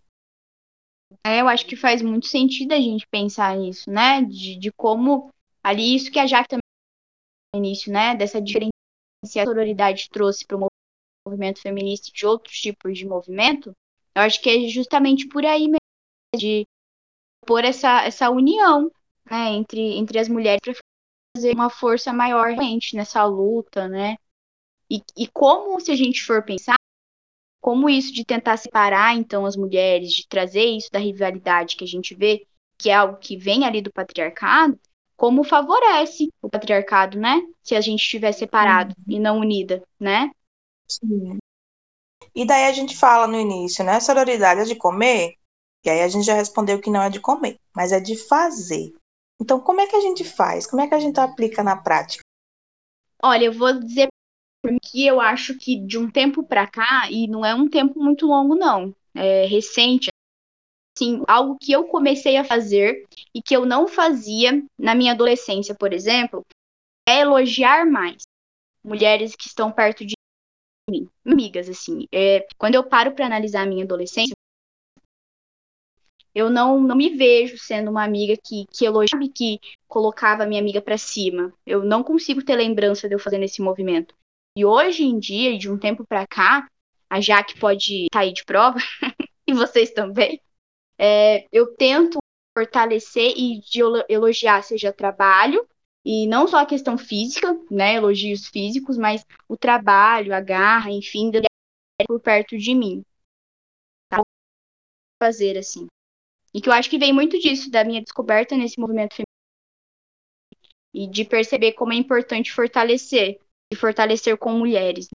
É, 1.26 1.42
eu 1.42 1.48
acho 1.48 1.66
que 1.66 1.76
faz 1.76 2.02
muito 2.02 2.28
sentido 2.28 2.74
a 2.74 2.80
gente 2.80 3.08
pensar 3.08 3.56
nisso, 3.56 3.90
né? 3.90 4.22
De, 4.24 4.58
de 4.58 4.72
como 4.72 5.30
ali 5.64 5.96
isso 5.96 6.12
que 6.12 6.20
a 6.20 6.26
Jaque 6.26 6.50
também 6.50 6.62
no 7.54 7.60
início, 7.60 7.92
né? 7.92 8.16
Dessa 8.16 8.42
diferença 8.42 8.72
que 9.32 9.40
a 9.40 9.46
sororidade 9.46 10.10
trouxe 10.10 10.46
para 10.46 10.58
o 10.58 10.68
movimento 11.28 11.62
feminista 11.62 12.12
de 12.14 12.26
outros 12.26 12.60
tipos 12.60 12.98
de 12.98 13.06
movimento. 13.06 13.72
Eu 14.16 14.24
acho 14.24 14.42
que 14.42 14.50
é 14.50 14.68
justamente 14.68 15.28
por 15.28 15.46
aí 15.46 15.68
mesmo, 15.68 15.78
de 16.36 16.66
pôr 17.46 17.64
essa, 17.64 18.04
essa 18.04 18.30
união 18.30 18.92
né, 19.30 19.50
entre, 19.52 19.98
entre 19.98 20.20
as 20.20 20.28
mulheres 20.28 20.62
para 20.62 20.74
fazer 21.36 21.54
uma 21.54 21.70
força 21.70 22.14
maior 22.14 22.48
realmente 22.48 22.96
nessa 22.96 23.24
luta, 23.26 23.88
né? 23.88 24.18
E, 24.90 25.02
e 25.18 25.28
como, 25.28 25.80
se 25.80 25.92
a 25.92 25.96
gente 25.96 26.24
for 26.24 26.44
pensar, 26.44 26.76
como 27.62 27.90
isso 27.90 28.14
de 28.14 28.26
tentar 28.26 28.58
separar, 28.58 29.16
então, 29.16 29.46
as 29.46 29.56
mulheres, 29.56 30.12
de 30.12 30.28
trazer 30.28 30.66
isso 30.66 30.90
da 30.92 31.00
rivalidade 31.00 31.76
que 31.76 31.84
a 31.84 31.88
gente 31.88 32.14
vê, 32.14 32.46
que 32.78 32.90
é 32.90 32.94
algo 32.94 33.18
que 33.18 33.38
vem 33.38 33.66
ali 33.66 33.82
do 33.82 33.92
patriarcado, 33.92 34.80
como 35.16 35.44
favorece 35.44 36.28
o 36.42 36.50
patriarcado, 36.50 37.18
né? 37.18 37.42
Se 37.62 37.76
a 37.76 37.82
gente 37.82 38.02
estiver 38.02 38.34
separado 38.34 38.94
uhum. 39.08 39.16
e 39.16 39.20
não 39.20 39.40
unida, 39.40 39.82
né? 40.00 40.30
Sim. 40.88 41.38
E 42.36 42.46
daí 42.46 42.66
a 42.66 42.74
gente 42.74 42.98
fala 42.98 43.28
no 43.28 43.40
início, 43.40 43.84
né? 43.84 44.00
Sororidade 44.00 44.62
é 44.62 44.66
de 44.66 44.76
comer, 44.76 45.36
e 45.86 45.90
aí 45.90 46.02
a 46.02 46.08
gente 46.08 46.26
já 46.26 46.34
respondeu 46.34 46.82
que 46.82 46.90
não 46.90 47.02
é 47.02 47.10
de 47.10 47.20
comer, 47.20 47.58
mas 47.76 47.92
é 47.92 48.00
de 48.00 48.18
fazer. 48.18 48.94
Então, 49.42 49.60
como 49.60 49.82
é 49.82 49.88
que 49.88 49.96
a 49.96 50.02
gente 50.02 50.24
faz? 50.24 50.66
Como 50.66 50.82
é 50.82 50.88
que 50.88 50.96
a 50.96 51.00
gente 51.00 51.20
aplica 51.20 51.64
na 51.64 51.76
prática? 51.76 52.24
Olha, 53.22 53.46
eu 53.46 53.54
vou 53.54 53.80
dizer 53.80 54.08
que 54.82 55.06
eu 55.06 55.20
acho 55.20 55.58
que 55.58 55.78
de 55.86 55.98
um 55.98 56.10
tempo 56.10 56.44
para 56.44 56.68
cá, 56.68 57.10
e 57.12 57.28
não 57.28 57.46
é 57.46 57.54
um 57.54 57.70
tempo 57.70 58.00
muito 58.02 58.26
longo, 58.26 58.56
não, 58.56 58.96
é 59.14 59.46
recente, 59.46 60.10
assim, 60.96 61.24
algo 61.28 61.58
que 61.60 61.72
eu 61.72 61.86
comecei 61.86 62.38
a 62.38 62.44
fazer 62.44 63.06
e 63.34 63.42
que 63.42 63.56
eu 63.56 63.66
não 63.66 63.88
fazia 63.88 64.64
na 64.78 64.96
minha 64.96 65.12
adolescência, 65.14 65.76
por 65.76 65.92
exemplo, 65.92 66.46
é 67.08 67.22
elogiar 67.22 67.86
mais 67.86 68.24
mulheres 68.84 69.36
que 69.36 69.48
estão 69.48 69.72
perto 69.72 70.06
de 70.06 70.14
mim, 70.90 71.10
amigas, 71.26 71.70
assim. 71.70 72.08
É, 72.14 72.46
quando 72.58 72.76
eu 72.76 72.84
paro 72.84 73.14
para 73.14 73.26
analisar 73.26 73.64
a 73.64 73.66
minha 73.66 73.84
adolescência, 73.84 74.34
eu 76.34 76.50
não, 76.50 76.80
não 76.82 76.96
me 76.96 77.10
vejo 77.10 77.58
sendo 77.58 77.92
uma 77.92 78.04
amiga 78.04 78.36
que, 78.44 78.66
que 78.72 78.86
elogiava, 78.86 79.24
que 79.34 79.60
colocava 79.88 80.44
a 80.44 80.46
minha 80.46 80.60
amiga 80.60 80.82
para 80.82 80.98
cima. 80.98 81.54
Eu 81.66 81.84
não 81.84 82.04
consigo 82.04 82.44
ter 82.44 82.56
lembrança 82.56 83.08
de 83.08 83.16
eu 83.16 83.20
fazendo 83.20 83.44
esse 83.44 83.62
movimento. 83.62 84.16
E 84.58 84.66
hoje 84.66 85.04
em 85.04 85.20
dia, 85.20 85.58
de 85.58 85.70
um 85.70 85.78
tempo 85.78 86.06
para 86.06 86.26
cá, 86.28 86.68
a 87.10 87.22
Jaque 87.22 87.60
pode 87.60 88.06
estar 88.06 88.26
tá 88.26 88.32
de 88.32 88.44
prova, 88.44 88.78
e 89.48 89.54
vocês 89.54 89.92
também, 89.92 90.42
é, 90.98 91.48
eu 91.52 91.76
tento 91.76 92.20
fortalecer 92.58 93.34
e 93.36 93.62
elogiar, 94.10 94.64
seja 94.64 94.94
trabalho, 94.94 95.68
E 96.06 96.28
não 96.28 96.48
só 96.48 96.58
a 96.58 96.66
questão 96.66 96.98
física, 96.98 97.58
né, 97.72 97.96
elogios 97.96 98.48
físicos, 98.48 98.98
mas 98.98 99.26
o 99.48 99.56
trabalho, 99.56 100.36
a 100.36 100.42
garra, 100.42 100.92
enfim, 100.92 101.32
por 102.06 102.20
perto 102.20 102.58
de 102.58 102.76
mim. 102.76 103.06
Tá? 104.10 104.22
Fazer 105.22 105.58
assim. 105.58 105.88
E 106.54 106.62
que 106.62 106.70
eu 106.70 106.74
acho 106.74 106.90
que 106.90 107.00
vem 107.00 107.12
muito 107.12 107.40
disso, 107.40 107.70
da 107.72 107.84
minha 107.84 108.02
descoberta 108.02 108.56
nesse 108.56 108.80
movimento 108.80 109.16
feminino. 109.16 109.28
E 110.94 111.08
de 111.08 111.26
perceber 111.26 111.74
como 111.74 111.94
é 111.94 111.96
importante 111.96 112.54
fortalecer, 112.54 113.40
e 113.72 113.76
fortalecer 113.76 114.38
com 114.38 114.52
mulheres. 114.54 115.08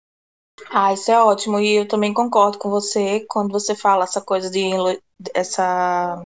Ah, 0.70 0.92
isso 0.92 1.10
é 1.10 1.22
ótimo. 1.22 1.60
E 1.60 1.76
eu 1.76 1.86
também 1.86 2.12
concordo 2.12 2.58
com 2.58 2.68
você 2.68 3.24
quando 3.28 3.52
você 3.52 3.76
fala 3.76 4.04
essa 4.04 4.20
coisa 4.20 4.50
de 4.50 4.70
essa 5.34 6.22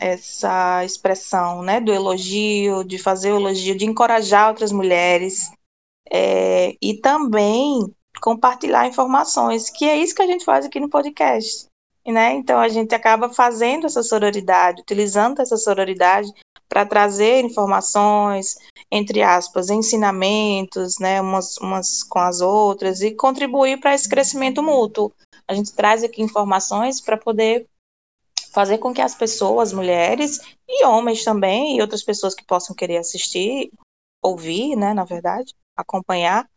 essa 0.00 0.84
expressão, 0.84 1.62
né, 1.62 1.80
do 1.80 1.92
elogio, 1.92 2.84
de 2.84 2.98
fazer 2.98 3.32
o 3.32 3.36
elogio, 3.36 3.76
de 3.76 3.86
encorajar 3.86 4.50
outras 4.50 4.70
mulheres 4.70 5.50
é, 6.10 6.76
e 6.82 7.00
também 7.00 7.94
compartilhar 8.20 8.86
informações, 8.86 9.70
que 9.70 9.84
é 9.84 9.96
isso 9.96 10.14
que 10.14 10.22
a 10.22 10.26
gente 10.26 10.44
faz 10.44 10.66
aqui 10.66 10.80
no 10.80 10.90
podcast, 10.90 11.66
né? 12.12 12.34
Então 12.34 12.58
a 12.58 12.68
gente 12.68 12.94
acaba 12.94 13.28
fazendo 13.28 13.86
essa 13.86 14.02
sororidade, 14.02 14.82
utilizando 14.82 15.40
essa 15.40 15.56
sororidade 15.56 16.32
para 16.68 16.84
trazer 16.84 17.44
informações, 17.44 18.56
entre 18.90 19.22
aspas, 19.22 19.70
ensinamentos, 19.70 20.98
né, 20.98 21.20
umas, 21.20 21.56
umas 21.58 22.02
com 22.02 22.18
as 22.18 22.40
outras 22.40 23.00
e 23.00 23.14
contribuir 23.14 23.78
para 23.80 23.94
esse 23.94 24.08
crescimento 24.08 24.62
mútuo. 24.62 25.12
A 25.46 25.54
gente 25.54 25.72
traz 25.74 26.02
aqui 26.02 26.22
informações 26.22 27.00
para 27.00 27.16
poder 27.16 27.68
fazer 28.52 28.78
com 28.78 28.92
que 28.92 29.02
as 29.02 29.14
pessoas, 29.14 29.72
mulheres 29.72 30.40
e 30.68 30.84
homens 30.84 31.22
também, 31.22 31.76
e 31.76 31.80
outras 31.80 32.02
pessoas 32.02 32.34
que 32.34 32.44
possam 32.44 32.74
querer 32.74 32.96
assistir, 32.96 33.70
ouvir, 34.22 34.74
né, 34.76 34.94
na 34.94 35.04
verdade, 35.04 35.54
acompanhar, 35.76 36.48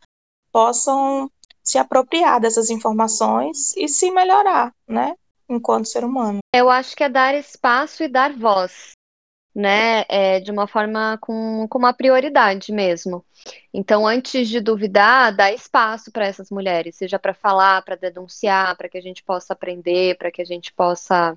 possam 0.50 1.30
se 1.62 1.78
apropriar 1.78 2.40
dessas 2.40 2.70
informações 2.70 3.76
e 3.76 3.86
se 3.86 4.10
melhorar, 4.10 4.74
né, 4.88 5.14
enquanto 5.54 5.88
ser 5.88 6.04
humano. 6.04 6.38
Eu 6.54 6.70
acho 6.70 6.96
que 6.96 7.04
é 7.04 7.08
dar 7.08 7.34
espaço 7.34 8.02
e 8.02 8.08
dar 8.08 8.32
voz, 8.32 8.92
né, 9.54 10.04
é, 10.08 10.40
de 10.40 10.50
uma 10.50 10.66
forma 10.66 11.18
com, 11.20 11.66
com 11.68 11.78
uma 11.78 11.92
prioridade 11.92 12.72
mesmo. 12.72 13.24
Então, 13.72 14.06
antes 14.06 14.48
de 14.48 14.60
duvidar, 14.60 15.34
dá 15.34 15.52
espaço 15.52 16.10
para 16.12 16.26
essas 16.26 16.50
mulheres, 16.50 16.96
seja 16.96 17.18
para 17.18 17.34
falar, 17.34 17.82
para 17.82 17.96
denunciar, 17.96 18.76
para 18.76 18.88
que 18.88 18.98
a 18.98 19.02
gente 19.02 19.22
possa 19.22 19.52
aprender, 19.52 20.16
para 20.16 20.30
que 20.30 20.42
a 20.42 20.44
gente 20.44 20.72
possa 20.72 21.36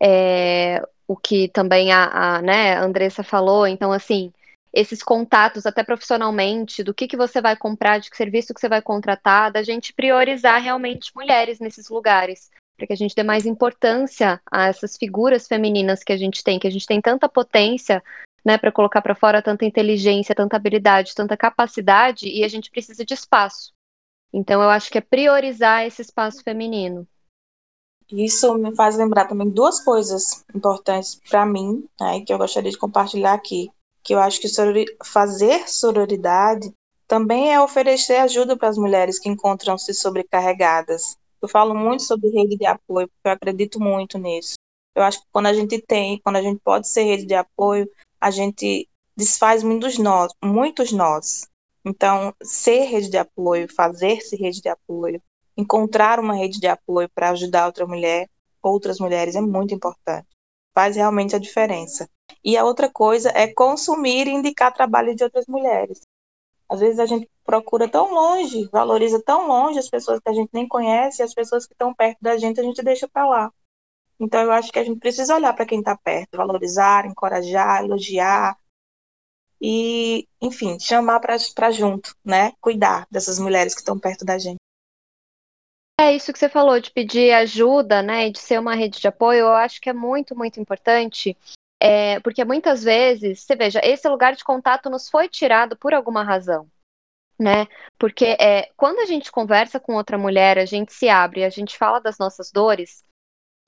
é, 0.00 0.82
o 1.06 1.16
que 1.16 1.48
também 1.48 1.92
a, 1.92 2.36
a, 2.36 2.42
né, 2.42 2.74
a 2.74 2.84
Andressa 2.84 3.22
falou, 3.22 3.66
então 3.66 3.92
assim, 3.92 4.32
esses 4.72 5.02
contatos 5.02 5.66
até 5.66 5.82
profissionalmente, 5.82 6.82
do 6.82 6.94
que, 6.94 7.08
que 7.08 7.16
você 7.16 7.40
vai 7.40 7.56
comprar, 7.56 7.98
de 7.98 8.10
que 8.10 8.16
serviço 8.16 8.54
que 8.54 8.60
você 8.60 8.68
vai 8.68 8.80
contratar, 8.80 9.50
da 9.50 9.62
gente 9.62 9.92
priorizar 9.92 10.62
realmente 10.62 11.10
mulheres 11.14 11.58
nesses 11.58 11.88
lugares, 11.88 12.50
para 12.80 12.86
que 12.86 12.92
a 12.94 12.96
gente 12.96 13.14
dê 13.14 13.22
mais 13.22 13.44
importância 13.44 14.40
a 14.50 14.68
essas 14.68 14.96
figuras 14.96 15.46
femininas 15.46 16.02
que 16.02 16.14
a 16.14 16.16
gente 16.16 16.42
tem, 16.42 16.58
que 16.58 16.66
a 16.66 16.70
gente 16.70 16.86
tem 16.86 16.98
tanta 16.98 17.28
potência, 17.28 18.02
né, 18.42 18.56
para 18.56 18.72
colocar 18.72 19.02
para 19.02 19.14
fora 19.14 19.42
tanta 19.42 19.66
inteligência, 19.66 20.34
tanta 20.34 20.56
habilidade, 20.56 21.14
tanta 21.14 21.36
capacidade, 21.36 22.26
e 22.26 22.42
a 22.42 22.48
gente 22.48 22.70
precisa 22.70 23.04
de 23.04 23.12
espaço. 23.12 23.74
Então 24.32 24.62
eu 24.62 24.70
acho 24.70 24.90
que 24.90 24.96
é 24.96 25.02
priorizar 25.02 25.84
esse 25.84 26.00
espaço 26.00 26.42
feminino. 26.42 27.06
Isso 28.10 28.54
me 28.54 28.74
faz 28.74 28.96
lembrar 28.96 29.26
também 29.26 29.50
duas 29.50 29.84
coisas 29.84 30.42
importantes 30.54 31.20
para 31.28 31.44
mim, 31.44 31.86
né, 32.00 32.22
que 32.24 32.32
eu 32.32 32.38
gostaria 32.38 32.70
de 32.70 32.78
compartilhar 32.78 33.34
aqui. 33.34 33.70
Que 34.02 34.14
eu 34.14 34.18
acho 34.18 34.40
que 34.40 34.48
fazer 35.04 35.68
sororidade 35.68 36.72
também 37.06 37.52
é 37.52 37.60
oferecer 37.60 38.16
ajuda 38.16 38.56
para 38.56 38.68
as 38.68 38.78
mulheres 38.78 39.18
que 39.18 39.28
encontram-se 39.28 39.92
sobrecarregadas. 39.92 41.19
Eu 41.42 41.48
falo 41.48 41.74
muito 41.74 42.02
sobre 42.02 42.28
rede 42.30 42.56
de 42.56 42.66
apoio, 42.66 43.08
porque 43.08 43.28
eu 43.28 43.32
acredito 43.32 43.80
muito 43.80 44.18
nisso. 44.18 44.54
Eu 44.94 45.02
acho 45.02 45.20
que 45.20 45.26
quando 45.32 45.46
a 45.46 45.54
gente 45.54 45.80
tem, 45.80 46.20
quando 46.20 46.36
a 46.36 46.42
gente 46.42 46.60
pode 46.60 46.88
ser 46.88 47.04
rede 47.04 47.24
de 47.24 47.34
apoio, 47.34 47.88
a 48.20 48.30
gente 48.30 48.88
desfaz 49.16 49.62
muitos 49.62 49.98
nós, 49.98 50.32
muitos 50.42 50.92
nós. 50.92 51.48
Então, 51.84 52.34
ser 52.42 52.84
rede 52.84 53.08
de 53.08 53.16
apoio, 53.16 53.72
fazer-se 53.72 54.36
rede 54.36 54.60
de 54.60 54.68
apoio, 54.68 55.22
encontrar 55.56 56.20
uma 56.20 56.34
rede 56.34 56.60
de 56.60 56.66
apoio 56.66 57.08
para 57.14 57.30
ajudar 57.30 57.66
outra 57.66 57.86
mulher, 57.86 58.28
outras 58.62 58.98
mulheres 58.98 59.34
é 59.34 59.40
muito 59.40 59.74
importante. 59.74 60.28
Faz 60.74 60.96
realmente 60.96 61.34
a 61.34 61.38
diferença. 61.38 62.08
E 62.44 62.56
a 62.56 62.64
outra 62.64 62.90
coisa 62.90 63.30
é 63.34 63.52
consumir 63.52 64.26
e 64.26 64.30
indicar 64.30 64.72
trabalho 64.72 65.14
de 65.14 65.24
outras 65.24 65.46
mulheres. 65.46 66.00
Às 66.68 66.80
vezes 66.80 66.98
a 66.98 67.06
gente 67.06 67.28
procura 67.50 67.88
tão 67.88 68.14
longe, 68.14 68.68
valoriza 68.68 69.20
tão 69.20 69.48
longe 69.48 69.76
as 69.76 69.90
pessoas 69.90 70.20
que 70.20 70.28
a 70.28 70.32
gente 70.32 70.50
nem 70.52 70.68
conhece, 70.68 71.20
as 71.20 71.34
pessoas 71.34 71.66
que 71.66 71.72
estão 71.72 71.92
perto 71.92 72.18
da 72.22 72.38
gente 72.38 72.60
a 72.60 72.62
gente 72.62 72.80
deixa 72.80 73.08
para 73.08 73.26
lá. 73.26 73.52
Então 74.20 74.40
eu 74.40 74.52
acho 74.52 74.70
que 74.70 74.78
a 74.78 74.84
gente 74.84 75.00
precisa 75.00 75.34
olhar 75.34 75.52
para 75.52 75.66
quem 75.66 75.80
está 75.80 75.96
perto, 75.96 76.36
valorizar, 76.36 77.06
encorajar, 77.06 77.82
elogiar 77.82 78.56
e, 79.60 80.28
enfim, 80.40 80.78
chamar 80.78 81.18
para 81.18 81.70
junto, 81.72 82.14
né? 82.24 82.52
Cuidar 82.60 83.04
dessas 83.10 83.40
mulheres 83.40 83.74
que 83.74 83.80
estão 83.80 83.98
perto 83.98 84.24
da 84.24 84.38
gente. 84.38 84.60
É 86.00 86.14
isso 86.14 86.32
que 86.32 86.38
você 86.38 86.48
falou, 86.48 86.78
de 86.78 86.92
pedir 86.92 87.32
ajuda, 87.32 88.00
né, 88.00 88.30
de 88.30 88.38
ser 88.38 88.58
uma 88.58 88.74
rede 88.74 89.00
de 89.00 89.08
apoio, 89.08 89.40
eu 89.40 89.54
acho 89.54 89.78
que 89.80 89.90
é 89.90 89.92
muito, 89.92 90.34
muito 90.34 90.58
importante, 90.58 91.36
é, 91.78 92.18
porque 92.20 92.42
muitas 92.42 92.82
vezes, 92.82 93.42
você 93.42 93.54
veja, 93.54 93.82
esse 93.84 94.08
lugar 94.08 94.34
de 94.34 94.42
contato 94.42 94.88
nos 94.88 95.10
foi 95.10 95.28
tirado 95.28 95.76
por 95.76 95.92
alguma 95.92 96.24
razão, 96.24 96.66
né, 97.40 97.66
porque 97.98 98.36
é, 98.38 98.68
quando 98.76 98.98
a 98.98 99.06
gente 99.06 99.32
conversa 99.32 99.80
com 99.80 99.94
outra 99.94 100.18
mulher, 100.18 100.58
a 100.58 100.66
gente 100.66 100.92
se 100.92 101.08
abre, 101.08 101.42
a 101.42 101.48
gente 101.48 101.78
fala 101.78 101.98
das 101.98 102.18
nossas 102.18 102.52
dores, 102.52 103.02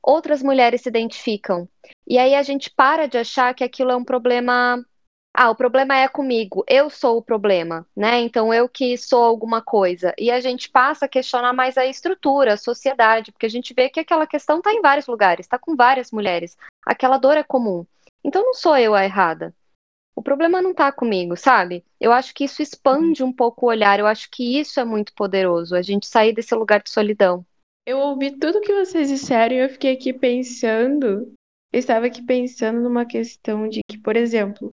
outras 0.03 0.43
mulheres 0.43 0.83
se 0.83 0.91
identificam, 0.91 1.67
e 2.07 2.19
aí 2.19 2.35
a 2.35 2.43
gente 2.43 2.71
para 2.71 3.09
de 3.09 3.17
achar 3.17 3.55
que 3.55 3.65
aquilo 3.65 3.91
é 3.91 3.97
um 3.97 4.05
problema 4.05 4.85
ah, 5.35 5.49
o 5.49 5.57
problema 5.57 5.97
é 5.97 6.07
comigo, 6.09 6.63
eu 6.69 6.91
sou 6.91 7.17
o 7.17 7.23
problema, 7.23 7.87
né? 7.97 8.21
Então 8.21 8.53
eu 8.53 8.69
que 8.69 8.99
sou 8.99 9.25
alguma 9.25 9.63
coisa. 9.63 10.13
E 10.19 10.31
a 10.31 10.41
gente 10.41 10.69
passa 10.69 11.07
a 11.07 11.09
questionar 11.09 11.55
mais 11.55 11.79
a 11.79 11.87
estrutura, 11.87 12.53
a 12.53 12.59
sociedade, 12.59 13.33
porque 13.33 13.47
a 13.47 13.49
gente 13.49 13.73
vê 13.73 13.89
que 13.89 14.01
aquela 14.01 14.27
questão 14.27 14.59
está 14.59 14.75
em 14.75 14.83
vários 14.83 15.07
lugares, 15.07 15.47
está 15.47 15.59
com 15.59 15.75
várias 15.75 16.13
mulheres. 16.13 16.55
Aquela 16.85 17.17
dor 17.17 17.39
é 17.39 17.43
comum. 17.43 17.87
Então 18.23 18.45
não 18.45 18.53
sou 18.53 18.77
eu 18.77 18.95
a 18.95 19.05
errada. 19.05 19.55
O 20.15 20.23
problema 20.23 20.61
não 20.61 20.73
está 20.73 20.93
comigo, 20.93 21.37
sabe? 21.37 21.85
Eu 22.01 22.13
acho 22.13 22.35
que 22.35 22.45
isso 22.45 22.63
expande 22.63 23.25
um 23.25 23.33
pouco 23.33 23.67
o 23.67 23.69
olhar, 23.69 23.99
eu 23.99 24.07
acho 24.07 24.31
que 24.31 24.59
isso 24.59 24.79
é 24.79 24.85
muito 24.85 25.13
poderoso, 25.15 25.75
a 25.75 25.83
gente 25.83 26.07
sair 26.07 26.33
desse 26.35 26.55
lugar 26.55 26.83
de 26.83 26.91
solidão. 26.91 27.45
Eu 27.87 27.99
ouvi 27.99 28.31
tudo 28.39 28.61
que 28.61 28.75
vocês 28.75 29.09
disseram 29.09 29.57
e 29.57 29.59
eu 29.61 29.69
fiquei 29.69 29.95
aqui 29.95 30.13
pensando, 30.13 31.33
eu 31.73 31.79
estava 31.79 32.07
aqui 32.07 32.23
pensando 32.23 32.81
numa 32.81 33.05
questão 33.05 33.69
de 33.69 33.81
que, 33.89 33.99
por 33.99 34.17
exemplo, 34.17 34.71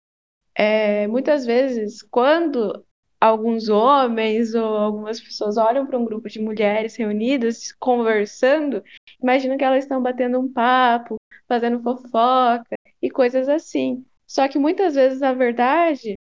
é, 0.54 1.06
muitas 1.06 1.46
vezes, 1.46 2.02
quando 2.02 2.84
alguns 3.20 3.68
homens 3.68 4.54
ou 4.54 4.76
algumas 4.76 5.20
pessoas 5.20 5.56
olham 5.56 5.86
para 5.86 5.98
um 5.98 6.04
grupo 6.04 6.28
de 6.28 6.40
mulheres 6.40 6.96
reunidas, 6.96 7.72
conversando, 7.72 8.82
imaginam 9.22 9.56
que 9.56 9.64
elas 9.64 9.84
estão 9.84 10.02
batendo 10.02 10.38
um 10.38 10.52
papo, 10.52 11.16
fazendo 11.46 11.82
fofoca 11.82 12.76
e 13.00 13.10
coisas 13.10 13.48
assim. 13.48 14.04
Só 14.28 14.46
que 14.46 14.58
muitas 14.58 14.94
vezes, 14.94 15.20
na 15.20 15.32
verdade, 15.32 16.14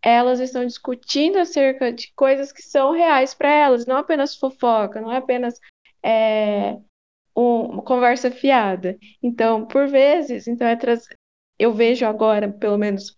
elas 0.00 0.38
estão 0.38 0.64
discutindo 0.64 1.38
acerca 1.38 1.92
de 1.92 2.12
coisas 2.14 2.52
que 2.52 2.62
são 2.62 2.92
reais 2.92 3.34
para 3.34 3.50
elas, 3.50 3.84
não 3.84 3.96
apenas 3.96 4.36
fofoca, 4.36 5.00
não 5.00 5.12
é 5.12 5.16
apenas 5.16 5.58
é, 6.02 6.74
um, 7.36 7.62
uma 7.62 7.82
conversa 7.82 8.30
fiada. 8.30 8.96
Então, 9.22 9.66
por 9.66 9.88
vezes, 9.88 10.46
então 10.46 10.66
é 10.66 10.78
eu 11.58 11.72
vejo 11.72 12.06
agora, 12.06 12.52
pelo 12.52 12.78
menos 12.78 13.16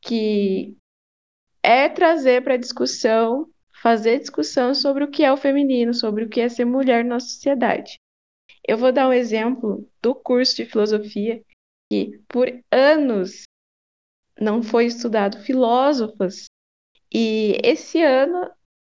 que 0.00 0.76
é 1.62 1.88
trazer 1.88 2.44
para 2.44 2.56
discussão, 2.56 3.48
fazer 3.82 4.20
discussão 4.20 4.74
sobre 4.74 5.02
o 5.02 5.10
que 5.10 5.24
é 5.24 5.32
o 5.32 5.36
feminino, 5.36 5.92
sobre 5.92 6.24
o 6.24 6.28
que 6.28 6.40
é 6.40 6.48
ser 6.48 6.64
mulher 6.64 7.04
na 7.04 7.18
sociedade. 7.18 7.98
Eu 8.66 8.78
vou 8.78 8.92
dar 8.92 9.08
um 9.08 9.12
exemplo 9.12 9.88
do 10.00 10.14
curso 10.14 10.56
de 10.56 10.66
filosofia 10.66 11.42
que 11.90 12.18
por 12.28 12.48
anos 12.70 13.42
não 14.40 14.62
foi 14.62 14.86
estudado 14.86 15.42
filósofos 15.42 16.46
e 17.12 17.58
esse 17.62 18.02
ano, 18.02 18.50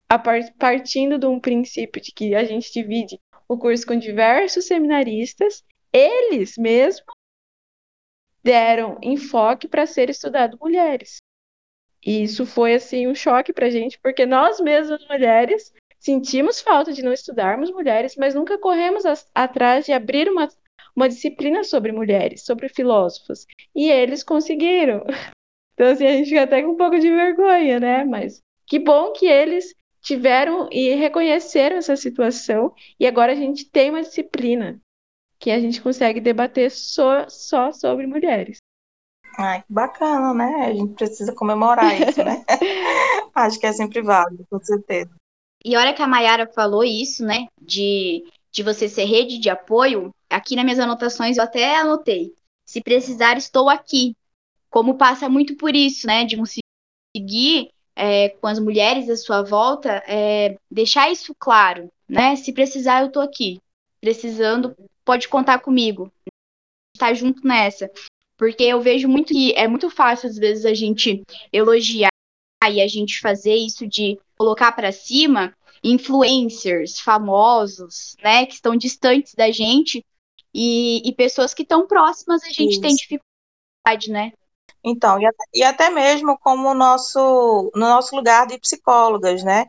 a 0.08 0.18
partindo 0.18 1.18
de 1.18 1.26
um 1.26 1.40
princípio 1.40 2.00
de 2.00 2.12
que 2.12 2.34
a 2.34 2.44
gente 2.44 2.72
divide 2.72 3.20
o 3.48 3.58
curso 3.58 3.84
com 3.84 3.98
diversos 3.98 4.66
seminaristas, 4.66 5.64
eles 5.92 6.56
mesmos 6.56 7.12
deram 8.42 8.98
enfoque 9.02 9.66
para 9.66 9.86
ser 9.86 10.08
estudado 10.10 10.56
mulheres. 10.60 11.16
E 12.06 12.22
isso 12.22 12.46
foi 12.46 12.74
assim 12.74 13.08
um 13.08 13.14
choque 13.14 13.52
para 13.52 13.66
a 13.66 13.70
gente, 13.70 13.98
porque 13.98 14.26
nós 14.26 14.60
mesmas 14.60 15.04
mulheres 15.08 15.72
sentimos 15.98 16.60
falta 16.60 16.92
de 16.92 17.02
não 17.02 17.12
estudarmos 17.12 17.70
mulheres, 17.72 18.14
mas 18.16 18.34
nunca 18.34 18.58
corremos 18.58 19.04
atrás 19.34 19.86
de 19.86 19.92
abrir 19.92 20.28
uma, 20.28 20.48
uma 20.94 21.08
disciplina 21.08 21.64
sobre 21.64 21.92
mulheres, 21.92 22.44
sobre 22.44 22.68
filósofos. 22.68 23.46
E 23.74 23.90
eles 23.90 24.22
conseguiram. 24.22 25.04
Então, 25.76 25.88
assim, 25.88 26.06
a 26.06 26.12
gente 26.12 26.28
fica 26.28 26.44
até 26.44 26.62
com 26.62 26.68
um 26.68 26.76
pouco 26.76 27.00
de 27.00 27.10
vergonha, 27.10 27.80
né? 27.80 28.04
Mas 28.04 28.40
que 28.64 28.78
bom 28.78 29.10
que 29.10 29.26
eles 29.26 29.74
tiveram 30.00 30.68
e 30.70 30.94
reconheceram 30.94 31.78
essa 31.78 31.96
situação 31.96 32.72
e 33.00 33.04
agora 33.04 33.32
a 33.32 33.34
gente 33.34 33.68
tem 33.68 33.90
uma 33.90 34.02
disciplina 34.02 34.80
que 35.36 35.50
a 35.50 35.58
gente 35.58 35.82
consegue 35.82 36.20
debater 36.20 36.70
só, 36.70 37.28
só 37.28 37.72
sobre 37.72 38.06
mulheres. 38.06 38.58
Ai, 39.36 39.62
que 39.62 39.72
bacana, 39.72 40.32
né? 40.32 40.66
A 40.66 40.72
gente 40.72 40.94
precisa 40.94 41.34
comemorar 41.34 42.00
isso, 42.00 42.22
né? 42.22 42.44
Acho 43.34 43.58
que 43.58 43.66
é 43.66 43.72
sempre 43.72 44.00
válido, 44.00 44.46
com 44.48 44.60
certeza. 44.60 45.10
E 45.64 45.76
olha 45.76 45.94
que 45.94 46.02
a 46.02 46.06
Mayara 46.06 46.46
falou 46.46 46.84
isso, 46.84 47.24
né? 47.24 47.46
De, 47.60 48.22
de 48.52 48.62
você 48.62 48.88
ser 48.88 49.04
rede 49.04 49.38
de 49.38 49.50
apoio. 49.50 50.14
Aqui 50.34 50.56
nas 50.56 50.64
minhas 50.64 50.80
anotações 50.80 51.36
eu 51.36 51.44
até 51.44 51.76
anotei. 51.76 52.34
Se 52.66 52.82
precisar, 52.82 53.36
estou 53.36 53.70
aqui. 53.70 54.16
Como 54.68 54.98
passa 54.98 55.28
muito 55.28 55.54
por 55.54 55.76
isso, 55.76 56.08
né? 56.08 56.24
De 56.24 56.36
conseguir 56.36 57.70
é, 57.94 58.30
com 58.30 58.48
as 58.48 58.58
mulheres 58.58 59.08
à 59.08 59.16
sua 59.16 59.42
volta, 59.42 60.02
é, 60.08 60.56
deixar 60.68 61.08
isso 61.08 61.32
claro, 61.38 61.88
né? 62.08 62.34
Se 62.34 62.52
precisar, 62.52 63.02
eu 63.02 63.12
tô 63.12 63.20
aqui. 63.20 63.60
Precisando, 64.00 64.76
pode 65.04 65.28
contar 65.28 65.60
comigo. 65.60 66.10
Estar 66.96 67.08
tá 67.08 67.14
junto 67.14 67.46
nessa. 67.46 67.88
Porque 68.36 68.64
eu 68.64 68.80
vejo 68.80 69.06
muito 69.06 69.32
que 69.32 69.52
é 69.54 69.68
muito 69.68 69.88
fácil, 69.88 70.28
às 70.28 70.36
vezes, 70.36 70.64
a 70.64 70.74
gente 70.74 71.22
elogiar 71.52 72.08
e 72.68 72.80
a 72.80 72.88
gente 72.88 73.20
fazer 73.20 73.54
isso 73.54 73.86
de 73.86 74.18
colocar 74.36 74.72
para 74.72 74.90
cima 74.90 75.54
influencers 75.84 76.98
famosos, 76.98 78.16
né, 78.20 78.46
que 78.46 78.54
estão 78.54 78.74
distantes 78.74 79.34
da 79.34 79.52
gente 79.52 80.04
e, 80.54 81.02
e 81.04 81.12
pessoas 81.12 81.52
que 81.52 81.62
estão 81.62 81.86
próximas 81.86 82.42
a 82.44 82.48
gente 82.48 82.72
isso. 82.72 82.80
tem 82.80 82.94
dificuldade, 82.94 84.10
né? 84.10 84.32
Então, 84.82 85.18
e, 85.20 85.28
e 85.54 85.62
até 85.62 85.90
mesmo 85.90 86.38
como 86.38 86.72
nosso, 86.74 87.72
no 87.74 87.88
nosso 87.88 88.14
lugar 88.14 88.46
de 88.46 88.58
psicólogas, 88.58 89.42
né? 89.42 89.66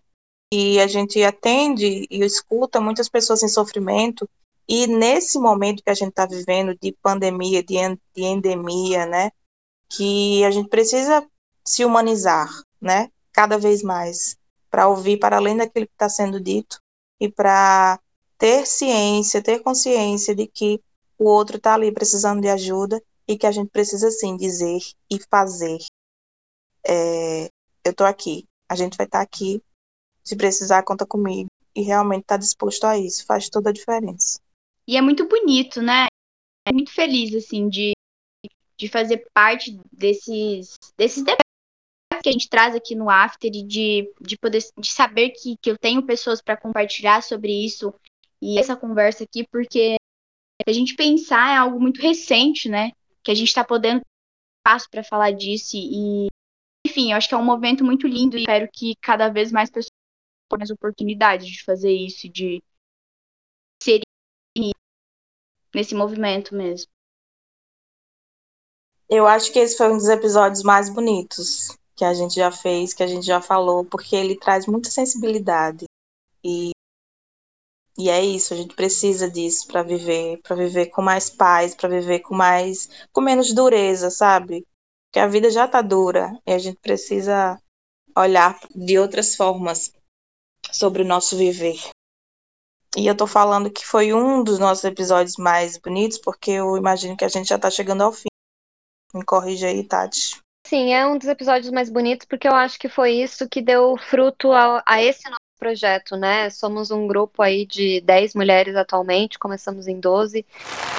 E 0.53 0.79
a 0.79 0.87
gente 0.87 1.23
atende 1.23 2.05
e 2.09 2.23
escuta 2.23 2.79
muitas 2.79 3.09
pessoas 3.09 3.41
em 3.41 3.47
sofrimento, 3.47 4.29
e 4.67 4.87
nesse 4.87 5.39
momento 5.39 5.83
que 5.83 5.89
a 5.89 5.93
gente 5.93 6.09
está 6.09 6.25
vivendo 6.25 6.75
de 6.79 6.91
pandemia, 7.01 7.63
de, 7.63 7.75
de 8.15 8.23
endemia, 8.23 9.05
né? 9.05 9.31
Que 9.89 10.43
a 10.43 10.51
gente 10.51 10.69
precisa 10.69 11.25
se 11.63 11.85
humanizar, 11.85 12.49
né? 12.79 13.09
Cada 13.31 13.57
vez 13.57 13.81
mais, 13.83 14.37
para 14.69 14.87
ouvir 14.87 15.17
para 15.17 15.37
além 15.37 15.57
daquilo 15.57 15.87
que 15.87 15.93
está 15.93 16.09
sendo 16.09 16.39
dito 16.39 16.79
e 17.19 17.29
para 17.29 17.99
ter 18.37 18.65
ciência, 18.65 19.41
ter 19.41 19.59
consciência 19.59 20.35
de 20.35 20.47
que 20.47 20.81
o 21.17 21.25
outro 21.25 21.57
está 21.57 21.73
ali 21.73 21.91
precisando 21.91 22.41
de 22.41 22.49
ajuda 22.49 23.01
e 23.27 23.37
que 23.37 23.47
a 23.47 23.51
gente 23.51 23.69
precisa 23.69 24.11
sim 24.11 24.35
dizer 24.37 24.79
e 25.09 25.19
fazer. 25.29 25.77
É, 26.85 27.45
eu 27.83 27.91
estou 27.91 28.05
aqui, 28.05 28.45
a 28.69 28.75
gente 28.75 28.97
vai 28.97 29.05
estar 29.05 29.19
tá 29.19 29.23
aqui, 29.23 29.61
se 30.23 30.35
precisar, 30.35 30.83
conta 30.83 31.05
comigo. 31.05 31.49
E 31.75 31.81
realmente 31.81 32.21
estar 32.21 32.35
tá 32.35 32.39
disposto 32.39 32.85
a 32.85 32.97
isso, 32.97 33.25
faz 33.25 33.49
toda 33.49 33.69
a 33.69 33.73
diferença. 33.73 34.39
E 34.87 34.95
é 34.95 35.01
muito 35.01 35.27
bonito, 35.27 35.81
né? 35.81 36.07
É 36.65 36.71
muito 36.71 36.91
feliz, 36.91 37.35
assim, 37.35 37.67
de, 37.67 37.93
de 38.77 38.87
fazer 38.87 39.25
parte 39.33 39.77
desses, 39.91 40.75
desses 40.97 41.23
debates 41.23 41.45
que 42.23 42.29
a 42.29 42.31
gente 42.31 42.49
traz 42.49 42.73
aqui 42.73 42.95
no 42.95 43.09
After 43.09 43.51
e 43.53 43.63
de, 43.63 44.11
de 44.19 44.37
poder 44.37 44.63
de 44.79 44.91
saber 44.91 45.29
que, 45.31 45.57
que 45.57 45.69
eu 45.69 45.77
tenho 45.77 46.03
pessoas 46.03 46.41
para 46.41 46.57
compartilhar 46.57 47.21
sobre 47.21 47.51
isso 47.51 47.93
e 48.41 48.59
essa 48.59 48.75
conversa 48.75 49.23
aqui, 49.23 49.45
porque 49.51 49.95
a 50.65 50.71
gente 50.71 50.95
pensar 50.95 51.53
é 51.53 51.57
algo 51.57 51.79
muito 51.79 52.01
recente, 52.01 52.69
né? 52.69 52.91
que 53.25 53.31
a 53.31 53.35
gente 53.35 53.47
está 53.47 53.65
podendo 53.65 54.01
espaço 54.59 54.87
para 54.89 55.03
falar 55.03 55.31
disso 55.31 55.75
e 55.75 56.27
enfim, 56.87 57.11
eu 57.11 57.17
acho 57.17 57.27
que 57.27 57.33
é 57.33 57.37
um 57.37 57.43
movimento 57.43 57.83
muito 57.83 58.07
lindo 58.07 58.37
e 58.37 58.41
espero 58.41 58.69
que 58.71 58.95
cada 59.01 59.27
vez 59.29 59.51
mais 59.51 59.69
pessoas 59.69 59.89
tenham 60.47 60.59
mais 60.59 60.69
oportunidade 60.69 61.47
de 61.47 61.63
fazer 61.63 61.91
isso, 61.91 62.29
de 62.29 62.61
ser 63.81 64.01
nesse 65.73 65.95
movimento 65.95 66.55
mesmo. 66.55 66.87
Eu 69.09 69.27
acho 69.27 69.51
que 69.51 69.59
esse 69.59 69.75
foi 69.75 69.91
um 69.91 69.97
dos 69.97 70.07
episódios 70.07 70.63
mais 70.63 70.93
bonitos 70.93 71.75
que 71.95 72.05
a 72.05 72.13
gente 72.13 72.35
já 72.35 72.51
fez, 72.51 72.93
que 72.93 73.03
a 73.03 73.07
gente 73.07 73.25
já 73.25 73.41
falou, 73.41 73.83
porque 73.83 74.15
ele 74.15 74.37
traz 74.37 74.67
muita 74.67 74.89
sensibilidade. 74.89 75.85
E 76.43 76.71
e 77.97 78.09
é 78.09 78.23
isso, 78.23 78.53
a 78.53 78.57
gente 78.57 78.75
precisa 78.75 79.29
disso 79.29 79.67
para 79.67 79.81
viver, 79.81 80.39
para 80.43 80.55
viver 80.55 80.87
com 80.87 81.01
mais 81.01 81.29
paz, 81.29 81.73
para 81.73 81.87
viver 81.87 82.19
com 82.19 82.35
mais 82.35 82.89
com 83.13 83.21
menos 83.21 83.53
dureza, 83.53 84.09
sabe? 84.09 84.65
Porque 85.07 85.19
a 85.19 85.27
vida 85.27 85.49
já 85.49 85.65
tá 85.67 85.81
dura 85.81 86.37
e 86.45 86.51
a 86.51 86.57
gente 86.57 86.77
precisa 86.77 87.57
olhar 88.17 88.59
de 88.75 88.99
outras 88.99 89.35
formas 89.35 89.93
sobre 90.71 91.03
o 91.03 91.05
nosso 91.05 91.37
viver. 91.37 91.79
E 92.97 93.07
eu 93.07 93.15
tô 93.15 93.27
falando 93.27 93.71
que 93.71 93.85
foi 93.85 94.13
um 94.13 94.43
dos 94.43 94.59
nossos 94.59 94.83
episódios 94.83 95.37
mais 95.37 95.77
bonitos, 95.77 96.17
porque 96.17 96.51
eu 96.51 96.77
imagino 96.77 97.15
que 97.15 97.25
a 97.25 97.29
gente 97.29 97.47
já 97.47 97.59
tá 97.59 97.69
chegando 97.69 98.03
ao 98.03 98.11
fim. 98.11 98.27
Me 99.13 99.23
corrija 99.23 99.67
aí, 99.67 99.83
Tati. 99.83 100.41
Sim, 100.65 100.93
é 100.93 101.05
um 101.05 101.17
dos 101.17 101.27
episódios 101.27 101.71
mais 101.71 101.89
bonitos, 101.89 102.25
porque 102.25 102.47
eu 102.47 102.53
acho 102.53 102.79
que 102.79 102.89
foi 102.89 103.11
isso 103.11 103.47
que 103.47 103.61
deu 103.61 103.95
fruto 103.97 104.51
a, 104.51 104.83
a 104.85 105.01
esse 105.01 105.29
nosso 105.29 105.44
projeto, 105.57 106.15
né? 106.15 106.49
Somos 106.49 106.91
um 106.91 107.07
grupo 107.07 107.41
aí 107.41 107.65
de 107.65 108.01
10 108.01 108.35
mulheres 108.35 108.75
atualmente, 108.75 109.39
começamos 109.39 109.87
em 109.87 109.99
12, 109.99 110.45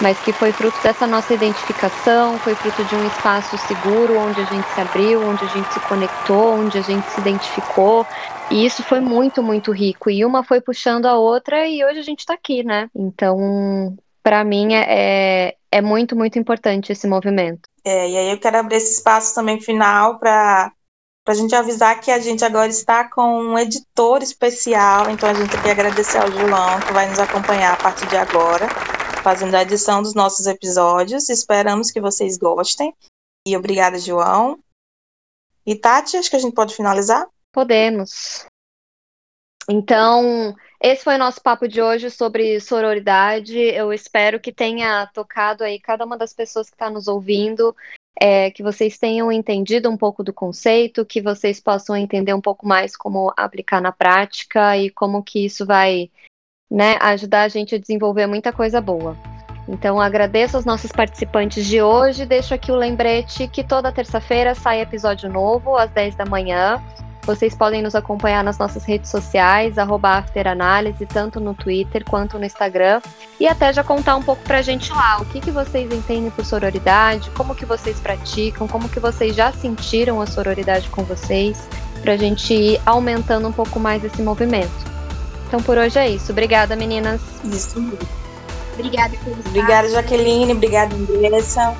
mas 0.01 0.19
que 0.21 0.33
foi 0.33 0.53
fruto 0.53 0.77
dessa 0.83 1.07
nossa 1.07 1.35
identificação, 1.35 2.38
foi 2.38 2.55
fruto 2.55 2.85
de 2.85 2.95
um 2.95 3.07
espaço 3.07 3.57
seguro 3.59 4.19
onde 4.19 4.40
a 4.40 4.45
gente 4.45 4.66
se 4.69 4.81
abriu, 4.81 5.23
onde 5.23 5.45
a 5.45 5.49
gente 5.49 5.73
se 5.73 5.81
conectou, 5.81 6.55
onde 6.55 6.79
a 6.79 6.83
gente 6.83 7.07
se 7.11 7.21
identificou. 7.21 8.07
E 8.51 8.64
isso 8.64 8.83
foi 8.83 9.01
muito, 9.01 9.42
muito 9.42 9.73
rico. 9.73 10.09
E 10.11 10.25
uma 10.25 10.45
foi 10.45 10.61
puxando 10.61 11.07
a 11.07 11.19
outra 11.19 11.66
e 11.66 11.85
hoje 11.85 11.99
a 11.99 12.03
gente 12.03 12.21
está 12.21 12.35
aqui, 12.35 12.62
né? 12.62 12.88
Então, 12.95 13.97
para 14.23 14.42
mim 14.45 14.75
é, 14.75 14.85
é, 14.88 15.57
é 15.71 15.81
muito, 15.81 16.16
muito 16.16 16.38
importante 16.38 16.92
esse 16.92 17.07
movimento. 17.07 17.69
É, 17.85 18.11
e 18.11 18.16
aí 18.16 18.31
eu 18.33 18.40
quero 18.40 18.59
abrir 18.59 18.77
esse 18.77 18.95
espaço 18.95 19.35
também 19.35 19.61
final 19.61 20.19
para 20.19 20.73
para 21.27 21.35
a 21.35 21.37
gente 21.37 21.57
avisar 21.57 22.01
que 22.01 22.12
a 22.12 22.21
gente 22.21 22.45
agora 22.45 22.69
está 22.69 23.11
com 23.11 23.43
um 23.43 23.59
editor 23.59 24.23
especial, 24.23 25.11
então 25.11 25.29
a 25.29 25.35
gente 25.35 25.61
quer 25.61 25.73
agradecer 25.73 26.19
ao 26.19 26.31
João, 26.31 26.79
que 26.87 26.93
vai 26.93 27.09
nos 27.09 27.19
acompanhar 27.19 27.75
a 27.75 27.77
partir 27.77 28.07
de 28.07 28.17
agora, 28.17 28.69
fazendo 29.25 29.57
a 29.57 29.62
edição 29.62 30.01
dos 30.01 30.15
nossos 30.15 30.47
episódios. 30.47 31.29
Esperamos 31.29 31.91
que 31.91 32.01
vocês 32.01 32.39
gostem. 32.39 32.95
E 33.45 33.57
obrigada, 33.57 33.99
João. 33.99 34.61
E 35.67 35.75
Tati, 35.75 36.17
acho 36.17 36.31
que 36.31 36.37
a 36.37 36.39
gente 36.39 36.55
pode 36.55 36.77
finalizar? 36.77 37.27
Podemos. 37.53 38.47
Então, 39.69 40.55
esse 40.81 41.03
foi 41.03 41.17
o 41.17 41.19
nosso 41.19 41.43
papo 41.43 41.67
de 41.67 41.83
hoje 41.83 42.09
sobre 42.09 42.61
sororidade. 42.61 43.59
Eu 43.59 43.93
espero 43.93 44.39
que 44.39 44.53
tenha 44.53 45.11
tocado 45.12 45.65
aí 45.65 45.81
cada 45.81 46.05
uma 46.05 46.17
das 46.17 46.33
pessoas 46.33 46.71
que 46.71 46.77
está 46.77 46.89
nos 46.89 47.09
ouvindo 47.09 47.75
é, 48.20 48.50
que 48.50 48.62
vocês 48.62 48.98
tenham 48.98 49.31
entendido 49.31 49.90
um 49.90 49.96
pouco 49.96 50.22
do 50.22 50.33
conceito, 50.33 51.05
que 51.05 51.20
vocês 51.20 51.61
possam 51.61 51.96
entender 51.96 52.33
um 52.35 52.40
pouco 52.40 52.66
mais 52.66 52.96
como 52.96 53.33
aplicar 53.37 53.81
na 53.81 53.92
prática 53.92 54.76
e 54.76 54.90
como 54.90 55.22
que 55.22 55.44
isso 55.44 55.66
vai 55.66 56.11
né, 56.70 56.96
ajudar 57.00 57.42
a 57.42 57.48
gente 57.48 57.74
a 57.74 57.79
desenvolver 57.79 58.26
muita 58.26 58.52
coisa 58.52 58.81
boa. 58.81 59.16
Então 59.68 60.00
agradeço 60.00 60.57
aos 60.57 60.64
nossos 60.64 60.92
participantes 60.92 61.66
de 61.66 61.83
hoje, 61.83 62.24
deixo 62.24 62.55
aqui 62.55 62.70
o 62.70 62.76
lembrete 62.76 63.48
que 63.48 63.64
toda 63.64 63.92
terça-feira 63.92 64.55
sai 64.55 64.81
episódio 64.81 65.29
novo 65.29 65.76
às 65.76 65.90
10 65.90 66.14
da 66.14 66.24
manhã. 66.24 66.81
Vocês 67.27 67.57
podem 67.57 67.83
nos 67.83 67.97
acompanhar 67.97 68.45
nas 68.45 68.57
nossas 68.57 68.85
redes 68.85 69.11
sociais, 69.11 69.77
afteranálise, 69.79 71.05
tanto 71.05 71.41
no 71.41 71.55
Twitter 71.55 72.05
quanto 72.05 72.39
no 72.39 72.45
Instagram. 72.45 73.03
E 73.41 73.49
até 73.49 73.73
já 73.73 73.83
contar 73.83 74.15
um 74.15 74.23
pouco 74.23 74.43
pra 74.45 74.62
gente 74.62 74.93
lá, 74.93 75.19
o 75.21 75.25
que, 75.25 75.41
que 75.41 75.51
vocês 75.51 75.93
entendem 75.93 76.31
por 76.31 76.45
sororidade, 76.45 77.29
como 77.31 77.55
que 77.55 77.67
vocês 77.67 77.99
praticam, 77.99 78.69
como 78.69 78.89
que 78.89 79.01
vocês 79.01 79.35
já 79.35 79.51
sentiram 79.51 80.21
a 80.21 80.27
sororidade 80.27 80.89
com 80.89 81.03
vocês, 81.03 81.69
pra 82.01 82.17
gente 82.17 82.55
ir 82.55 82.81
aumentando 82.87 83.49
um 83.49 83.53
pouco 83.53 83.81
mais 83.81 84.05
esse 84.05 84.23
movimento. 84.23 84.71
Então 85.49 85.61
por 85.61 85.77
hoje 85.77 85.99
é 85.99 86.09
isso. 86.09 86.31
Obrigada, 86.31 86.77
meninas. 86.77 87.21
Isso. 87.45 87.81
Obrigada. 88.75 89.17
Obrigada, 89.49 89.89
Jaqueline. 89.89 90.53
Obrigada, 90.53 90.95
Andressa. 90.95 91.77